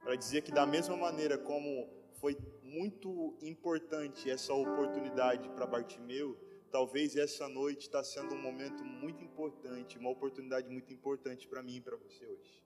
Para 0.01 0.15
dizer 0.15 0.43
que, 0.43 0.53
da 0.53 0.67
mesma 0.67 0.97
maneira 0.97 1.39
como 1.39 1.89
foi 2.21 2.37
muito 2.63 3.37
importante 3.41 4.31
essa 4.31 4.53
oportunidade 4.53 5.49
para 5.51 5.67
Bartimeu, 5.67 6.37
talvez 6.71 7.17
essa 7.17 7.49
noite 7.49 7.83
está 7.83 8.03
sendo 8.05 8.35
um 8.35 8.43
momento 8.43 8.85
muito 8.85 9.23
importante, 9.25 9.99
uma 9.99 10.11
oportunidade 10.11 10.69
muito 10.69 10.93
importante 10.93 11.47
para 11.47 11.63
mim 11.63 11.77
e 11.77 11.81
para 11.81 11.97
você 11.97 12.27
hoje. 12.27 12.63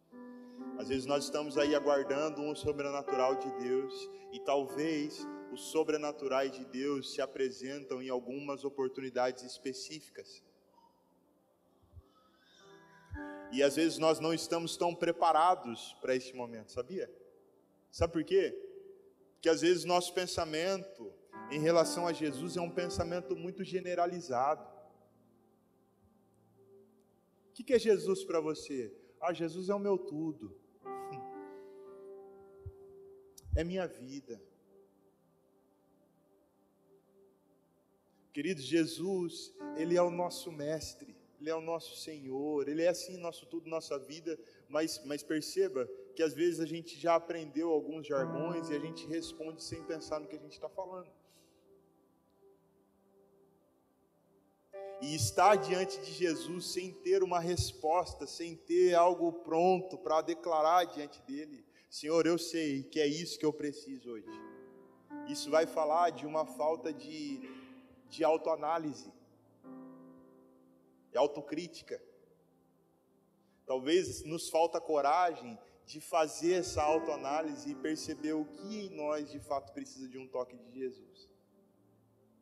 Às 0.79 0.88
vezes 0.88 1.07
nós 1.07 1.25
estamos 1.25 1.57
aí 1.57 1.75
aguardando 1.75 2.41
um 2.41 2.55
sobrenatural 2.55 3.37
de 3.37 3.51
Deus 3.62 4.11
e 4.33 4.41
talvez 4.41 5.27
os 5.53 5.71
sobrenaturais 5.71 6.53
de 6.53 6.65
Deus 6.65 7.12
se 7.12 7.21
apresentam 7.21 8.03
em 8.03 8.09
algumas 8.09 8.65
oportunidades 8.65 9.45
específicas. 9.45 10.43
E 13.53 13.62
às 13.62 13.77
vezes 13.77 13.99
nós 13.99 14.19
não 14.19 14.33
estamos 14.33 14.77
tão 14.77 14.95
preparados 14.95 15.95
para 16.01 16.17
este 16.17 16.35
momento, 16.35 16.73
sabia? 16.73 17.11
Sabe 17.91 18.12
por 18.12 18.25
quê? 18.25 18.59
Porque 19.35 19.49
às 19.49 19.61
vezes 19.61 19.85
nosso 19.85 20.15
pensamento 20.15 21.12
em 21.53 21.61
relação 21.61 22.07
a 22.07 22.15
Jesus 22.15 22.57
é 22.57 22.61
um 22.62 22.71
pensamento 22.71 23.37
muito 23.37 23.62
generalizado. 23.62 24.67
O 27.51 27.53
que 27.53 27.75
é 27.75 27.79
Jesus 27.79 28.25
para 28.25 28.41
você? 28.41 28.91
Ah, 29.21 29.35
Jesus 29.35 29.69
é 29.69 29.75
o 29.75 29.79
meu 29.79 29.99
tudo, 29.99 30.57
é 33.55 33.62
minha 33.62 33.87
vida. 33.87 34.43
Queridos, 38.33 38.65
Jesus, 38.65 39.53
Ele 39.77 39.95
é 39.95 40.03
o 40.03 40.11
nosso 40.11 40.51
mestre, 40.51 41.15
Ele 41.38 41.51
é 41.51 41.55
o 41.55 41.61
nosso 41.61 41.99
Senhor, 41.99 42.67
Ele 42.67 42.83
é 42.83 42.88
assim 42.88 43.19
nosso 43.19 43.45
tudo, 43.45 43.69
nossa 43.69 43.99
vida, 43.99 44.38
mas, 44.71 45.05
mas 45.05 45.23
perceba 45.23 45.87
que 46.17 46.23
às 46.23 46.33
vezes 46.33 46.61
a 46.61 46.67
gente 46.67 46.99
já 46.99 47.15
aprendeu 47.15 47.69
alguns 47.69 48.07
jargões 48.07 48.71
e 48.71 48.75
a 48.75 48.79
gente 48.79 49.07
responde 49.07 49.62
sem 49.62 49.85
pensar 49.85 50.19
no 50.19 50.27
que 50.27 50.37
a 50.37 50.41
gente 50.41 50.55
está 50.55 50.71
falando. 50.71 51.12
E 55.03 55.15
estar 55.15 55.57
diante 55.57 56.01
de 56.01 56.12
Jesus 56.12 56.73
sem 56.73 56.93
ter 56.93 57.23
uma 57.23 57.41
resposta, 57.41 58.27
sem 58.27 58.57
ter 58.57 58.95
algo 58.95 59.33
pronto 59.33 59.99
para 59.99 60.23
declarar 60.23 60.85
diante 60.85 61.21
dele, 61.23 61.67
Senhor, 61.91 62.27
eu 62.27 62.38
sei 62.38 62.85
que 62.85 63.01
é 63.01 63.07
isso 63.07 63.38
que 63.38 63.45
eu 63.45 63.53
preciso 63.53 64.12
hoje. 64.12 64.31
Isso 65.29 65.51
vai 65.51 65.67
falar 65.67 66.11
de 66.11 66.25
uma 66.25 66.47
falta 66.47 66.93
de 66.93 67.41
de 68.12 68.23
autoanálise, 68.23 69.11
de 71.11 71.17
autocrítica. 71.17 71.99
Talvez 73.65 74.23
nos 74.23 74.51
falta 74.51 74.79
coragem 74.79 75.59
de 75.87 75.99
fazer 75.99 76.61
essa 76.61 76.83
autoanálise 76.83 77.71
e 77.71 77.75
perceber 77.75 78.35
o 78.35 78.45
que 78.45 78.87
em 78.87 78.91
nós 78.91 79.31
de 79.31 79.41
fato 79.41 79.73
precisa 79.73 80.07
de 80.07 80.19
um 80.19 80.29
toque 80.29 80.59
de 80.59 80.79
Jesus. 80.79 81.32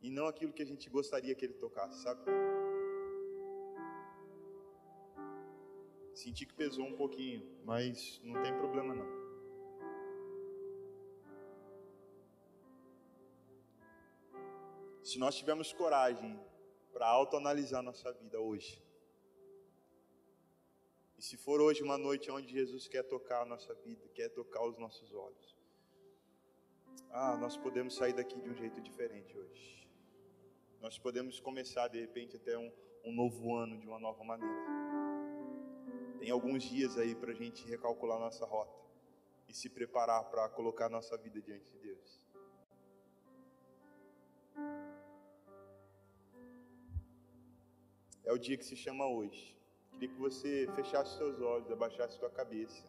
E 0.02 0.10
não 0.10 0.26
aquilo 0.26 0.52
que 0.52 0.62
a 0.62 0.66
gente 0.66 0.88
gostaria 0.88 1.34
que 1.34 1.44
ele 1.44 1.54
tocasse, 1.54 2.02
sabe? 2.02 2.22
Senti 6.14 6.44
que 6.46 6.54
pesou 6.54 6.86
um 6.86 6.96
pouquinho, 6.96 7.42
mas 7.64 8.20
não 8.22 8.42
tem 8.42 8.52
problema 8.54 8.94
não. 8.94 9.20
Se 15.02 15.18
nós 15.18 15.34
tivermos 15.34 15.72
coragem 15.72 16.38
para 16.92 17.06
autoanalisar 17.06 17.82
nossa 17.82 18.12
vida 18.12 18.40
hoje, 18.40 18.82
e 21.18 21.22
se 21.22 21.36
for 21.36 21.60
hoje 21.60 21.82
uma 21.82 21.98
noite 21.98 22.30
onde 22.30 22.52
Jesus 22.52 22.88
quer 22.88 23.02
tocar 23.02 23.42
a 23.42 23.44
nossa 23.44 23.74
vida, 23.74 24.08
quer 24.14 24.28
tocar 24.30 24.64
os 24.64 24.78
nossos 24.78 25.12
olhos, 25.12 25.56
ah, 27.10 27.36
nós 27.36 27.56
podemos 27.56 27.94
sair 27.94 28.12
daqui 28.12 28.40
de 28.40 28.48
um 28.48 28.54
jeito 28.54 28.80
diferente 28.80 29.36
hoje. 29.36 29.89
Nós 30.80 30.98
podemos 30.98 31.38
começar 31.40 31.88
de 31.88 32.00
repente 32.00 32.36
até 32.36 32.56
um, 32.56 32.72
um 33.04 33.12
novo 33.12 33.54
ano 33.54 33.78
de 33.78 33.86
uma 33.86 33.98
nova 33.98 34.24
maneira. 34.24 34.66
Tem 36.18 36.30
alguns 36.30 36.62
dias 36.62 36.98
aí 36.98 37.14
para 37.14 37.32
a 37.32 37.34
gente 37.34 37.66
recalcular 37.66 38.18
nossa 38.18 38.44
rota 38.44 38.78
e 39.48 39.54
se 39.54 39.68
preparar 39.68 40.24
para 40.30 40.48
colocar 40.48 40.88
nossa 40.88 41.16
vida 41.16 41.40
diante 41.40 41.70
de 41.72 41.78
Deus. 41.78 42.30
é 48.30 48.32
o 48.32 48.38
dia 48.38 48.56
que 48.56 48.64
se 48.64 48.76
chama 48.76 49.04
hoje. 49.08 49.56
Queria 49.90 50.08
que 50.08 50.14
você 50.14 50.68
fechasse 50.76 51.16
seus 51.16 51.40
olhos, 51.40 51.68
abaixasse 51.68 52.16
sua 52.16 52.30
cabeça. 52.30 52.84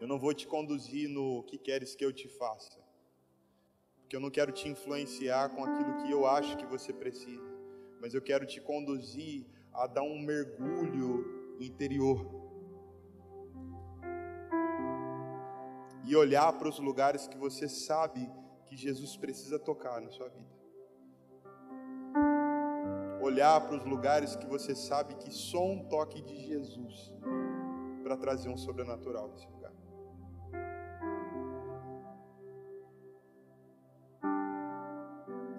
Eu 0.00 0.08
não 0.08 0.18
vou 0.18 0.32
te 0.32 0.46
conduzir 0.46 1.06
no 1.06 1.42
que 1.42 1.58
queres 1.58 1.94
que 1.94 2.02
eu 2.02 2.10
te 2.10 2.28
faça, 2.28 2.80
porque 4.08 4.16
eu 4.16 4.20
não 4.20 4.30
quero 4.30 4.50
te 4.50 4.66
influenciar 4.66 5.50
com 5.50 5.62
aquilo 5.62 5.96
que 5.96 6.10
eu 6.10 6.26
acho 6.26 6.56
que 6.56 6.64
você 6.64 6.94
precisa, 6.94 7.44
mas 8.00 8.14
eu 8.14 8.22
quero 8.22 8.46
te 8.46 8.58
conduzir 8.58 9.44
a 9.70 9.86
dar 9.86 10.02
um 10.02 10.18
mergulho 10.18 11.58
interior 11.60 12.26
e 16.06 16.16
olhar 16.16 16.50
para 16.54 16.70
os 16.70 16.78
lugares 16.78 17.28
que 17.28 17.36
você 17.36 17.68
sabe 17.68 18.32
que 18.64 18.78
Jesus 18.78 19.14
precisa 19.14 19.58
tocar 19.58 20.00
na 20.00 20.08
sua 20.08 20.30
vida. 20.30 20.56
Olhar 23.20 23.60
para 23.60 23.76
os 23.76 23.84
lugares 23.84 24.34
que 24.34 24.46
você 24.46 24.74
sabe 24.74 25.16
que 25.16 25.30
só 25.30 25.62
um 25.62 25.86
toque 25.86 26.22
de 26.22 26.46
Jesus 26.46 27.12
para 28.02 28.16
trazer 28.16 28.48
um 28.48 28.56
sobrenatural 28.56 29.28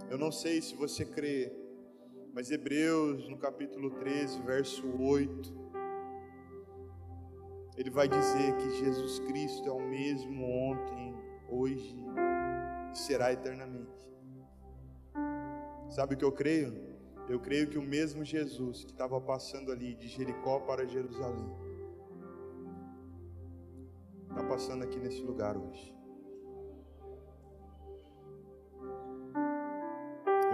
Eu 0.10 0.18
não 0.18 0.32
sei 0.32 0.60
se 0.60 0.76
você 0.76 1.06
crê, 1.06 1.54
mas 2.34 2.50
Hebreus, 2.50 3.30
no 3.30 3.38
capítulo 3.38 3.92
13, 3.92 4.42
verso 4.42 4.88
8, 5.00 5.54
ele 7.78 7.92
vai 7.92 8.08
dizer 8.08 8.58
que 8.58 8.72
Jesus 8.72 9.20
Cristo 9.20 9.70
é 9.70 9.72
o 9.72 9.80
mesmo 9.80 10.44
ontem, 10.44 11.16
hoje 11.48 11.96
e 12.92 12.98
será 12.98 13.32
eternamente. 13.32 14.12
Sabe 15.90 16.16
o 16.16 16.18
que 16.18 16.26
eu 16.26 16.32
creio? 16.32 16.74
Eu 17.30 17.40
creio 17.40 17.70
que 17.70 17.78
o 17.78 17.84
mesmo 17.84 18.26
Jesus 18.26 18.84
que 18.84 18.92
estava 18.92 19.22
passando 19.22 19.72
ali 19.72 19.94
de 19.94 20.08
Jericó 20.08 20.60
para 20.62 20.88
Jerusalém, 20.88 21.56
está 24.28 24.44
passando 24.44 24.84
aqui 24.84 25.00
nesse 25.00 25.22
lugar 25.22 25.56
hoje. 25.56 25.99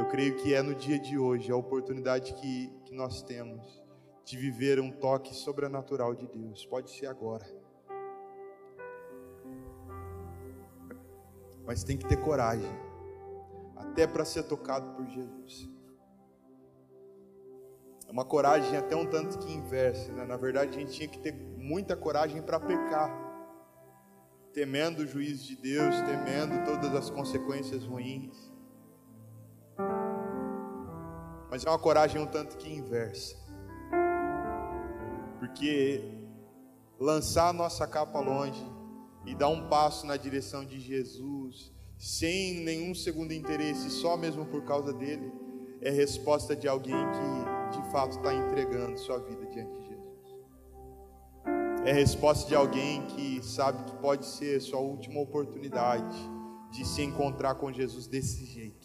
Eu 0.05 0.11
creio 0.11 0.35
que 0.35 0.53
é 0.53 0.61
no 0.61 0.75
dia 0.75 0.99
de 0.99 1.17
hoje 1.17 1.51
a 1.51 1.55
oportunidade 1.55 2.35
que, 2.35 2.71
que 2.85 2.93
nós 2.93 3.23
temos 3.23 3.83
de 4.23 4.37
viver 4.37 4.79
um 4.79 4.91
toque 4.91 5.33
sobrenatural 5.33 6.13
de 6.13 6.27
Deus. 6.27 6.63
Pode 6.63 6.91
ser 6.91 7.07
agora. 7.07 7.43
Mas 11.65 11.83
tem 11.83 11.97
que 11.97 12.07
ter 12.07 12.17
coragem, 12.17 12.69
até 13.75 14.05
para 14.05 14.23
ser 14.23 14.43
tocado 14.43 14.95
por 14.95 15.07
Jesus. 15.07 15.67
É 18.07 18.11
uma 18.11 18.23
coragem 18.23 18.77
até 18.77 18.95
um 18.95 19.07
tanto 19.07 19.39
que 19.39 19.51
inversa, 19.51 20.11
né? 20.13 20.23
Na 20.23 20.37
verdade, 20.37 20.77
a 20.77 20.79
gente 20.79 20.93
tinha 20.93 21.07
que 21.07 21.17
ter 21.17 21.33
muita 21.33 21.97
coragem 21.97 22.43
para 22.43 22.59
pecar, 22.59 23.11
temendo 24.53 24.99
o 24.99 25.07
juízo 25.07 25.47
de 25.47 25.55
Deus, 25.55 25.95
temendo 26.01 26.63
todas 26.63 26.93
as 26.93 27.09
consequências 27.09 27.83
ruins. 27.83 28.54
Mas 31.55 31.65
é 31.65 31.69
uma 31.69 31.79
coragem 31.79 32.21
um 32.21 32.25
tanto 32.25 32.57
que 32.57 32.69
inversa, 32.69 33.33
porque 35.39 36.03
lançar 36.99 37.47
a 37.47 37.53
nossa 37.53 37.87
capa 37.87 38.19
longe 38.19 38.61
e 39.25 39.33
dar 39.33 39.47
um 39.47 39.69
passo 39.69 40.05
na 40.05 40.17
direção 40.17 40.65
de 40.65 40.77
Jesus, 40.81 41.71
sem 41.97 42.55
nenhum 42.55 42.93
segundo 42.93 43.31
interesse, 43.31 43.89
só 43.89 44.17
mesmo 44.17 44.45
por 44.47 44.65
causa 44.65 44.91
dele 44.91 45.31
é 45.79 45.89
resposta 45.89 46.57
de 46.57 46.67
alguém 46.67 46.93
que 46.93 47.79
de 47.79 47.89
fato 47.89 48.17
está 48.17 48.33
entregando 48.33 48.99
sua 48.99 49.19
vida 49.19 49.45
diante 49.45 49.79
de 49.79 49.87
Jesus. 49.87 50.35
É 51.85 51.93
resposta 51.93 52.49
de 52.49 52.55
alguém 52.55 53.01
que 53.07 53.41
sabe 53.41 53.81
que 53.85 53.95
pode 53.99 54.25
ser 54.25 54.59
sua 54.59 54.81
última 54.81 55.21
oportunidade 55.21 56.17
de 56.71 56.83
se 56.83 57.01
encontrar 57.01 57.55
com 57.55 57.71
Jesus 57.71 58.07
desse 58.07 58.43
jeito. 58.43 58.84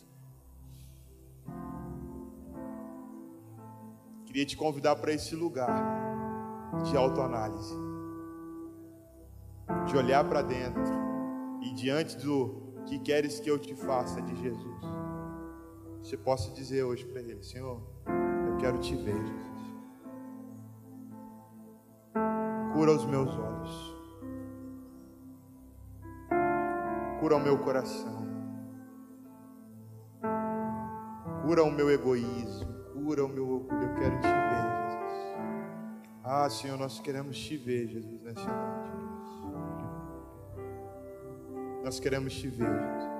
Queria 4.30 4.46
te 4.46 4.56
convidar 4.56 4.94
para 4.94 5.12
esse 5.12 5.34
lugar 5.34 5.68
de 6.84 6.96
autoanálise, 6.96 7.74
de 9.88 9.96
olhar 9.96 10.22
para 10.22 10.40
dentro 10.40 10.94
e 11.60 11.74
diante 11.74 12.16
do 12.16 12.84
que 12.86 13.00
queres 13.00 13.40
que 13.40 13.50
eu 13.50 13.58
te 13.58 13.74
faça 13.74 14.22
de 14.22 14.36
Jesus, 14.36 14.84
você 16.00 16.16
possa 16.16 16.52
dizer 16.52 16.84
hoje 16.84 17.04
para 17.06 17.20
Ele: 17.20 17.42
Senhor, 17.42 17.82
eu 18.46 18.56
quero 18.58 18.78
te 18.78 18.94
ver, 18.94 19.20
Jesus. 19.20 19.62
Cura 22.72 22.92
os 22.92 23.04
meus 23.06 23.36
olhos, 23.36 23.96
cura 27.18 27.34
o 27.34 27.40
meu 27.40 27.58
coração, 27.58 28.24
cura 31.44 31.64
o 31.64 31.70
meu 31.72 31.90
egoísmo 31.90 32.79
cura 33.00 33.24
o 33.24 33.28
meu 33.28 33.48
orgulho. 33.48 33.82
Eu 33.82 33.94
quero 33.94 34.20
te 34.20 34.28
ver, 34.28 34.62
Jesus. 34.90 35.36
Ah, 36.22 36.50
Senhor, 36.50 36.78
nós 36.78 37.00
queremos 37.00 37.38
te 37.38 37.56
ver, 37.56 37.88
Jesus, 37.88 38.22
nessa 38.22 38.40
noite. 38.40 38.90
Nós 41.82 41.98
queremos 41.98 42.34
te 42.34 42.48
ver, 42.48 42.66
Jesus. 42.66 43.19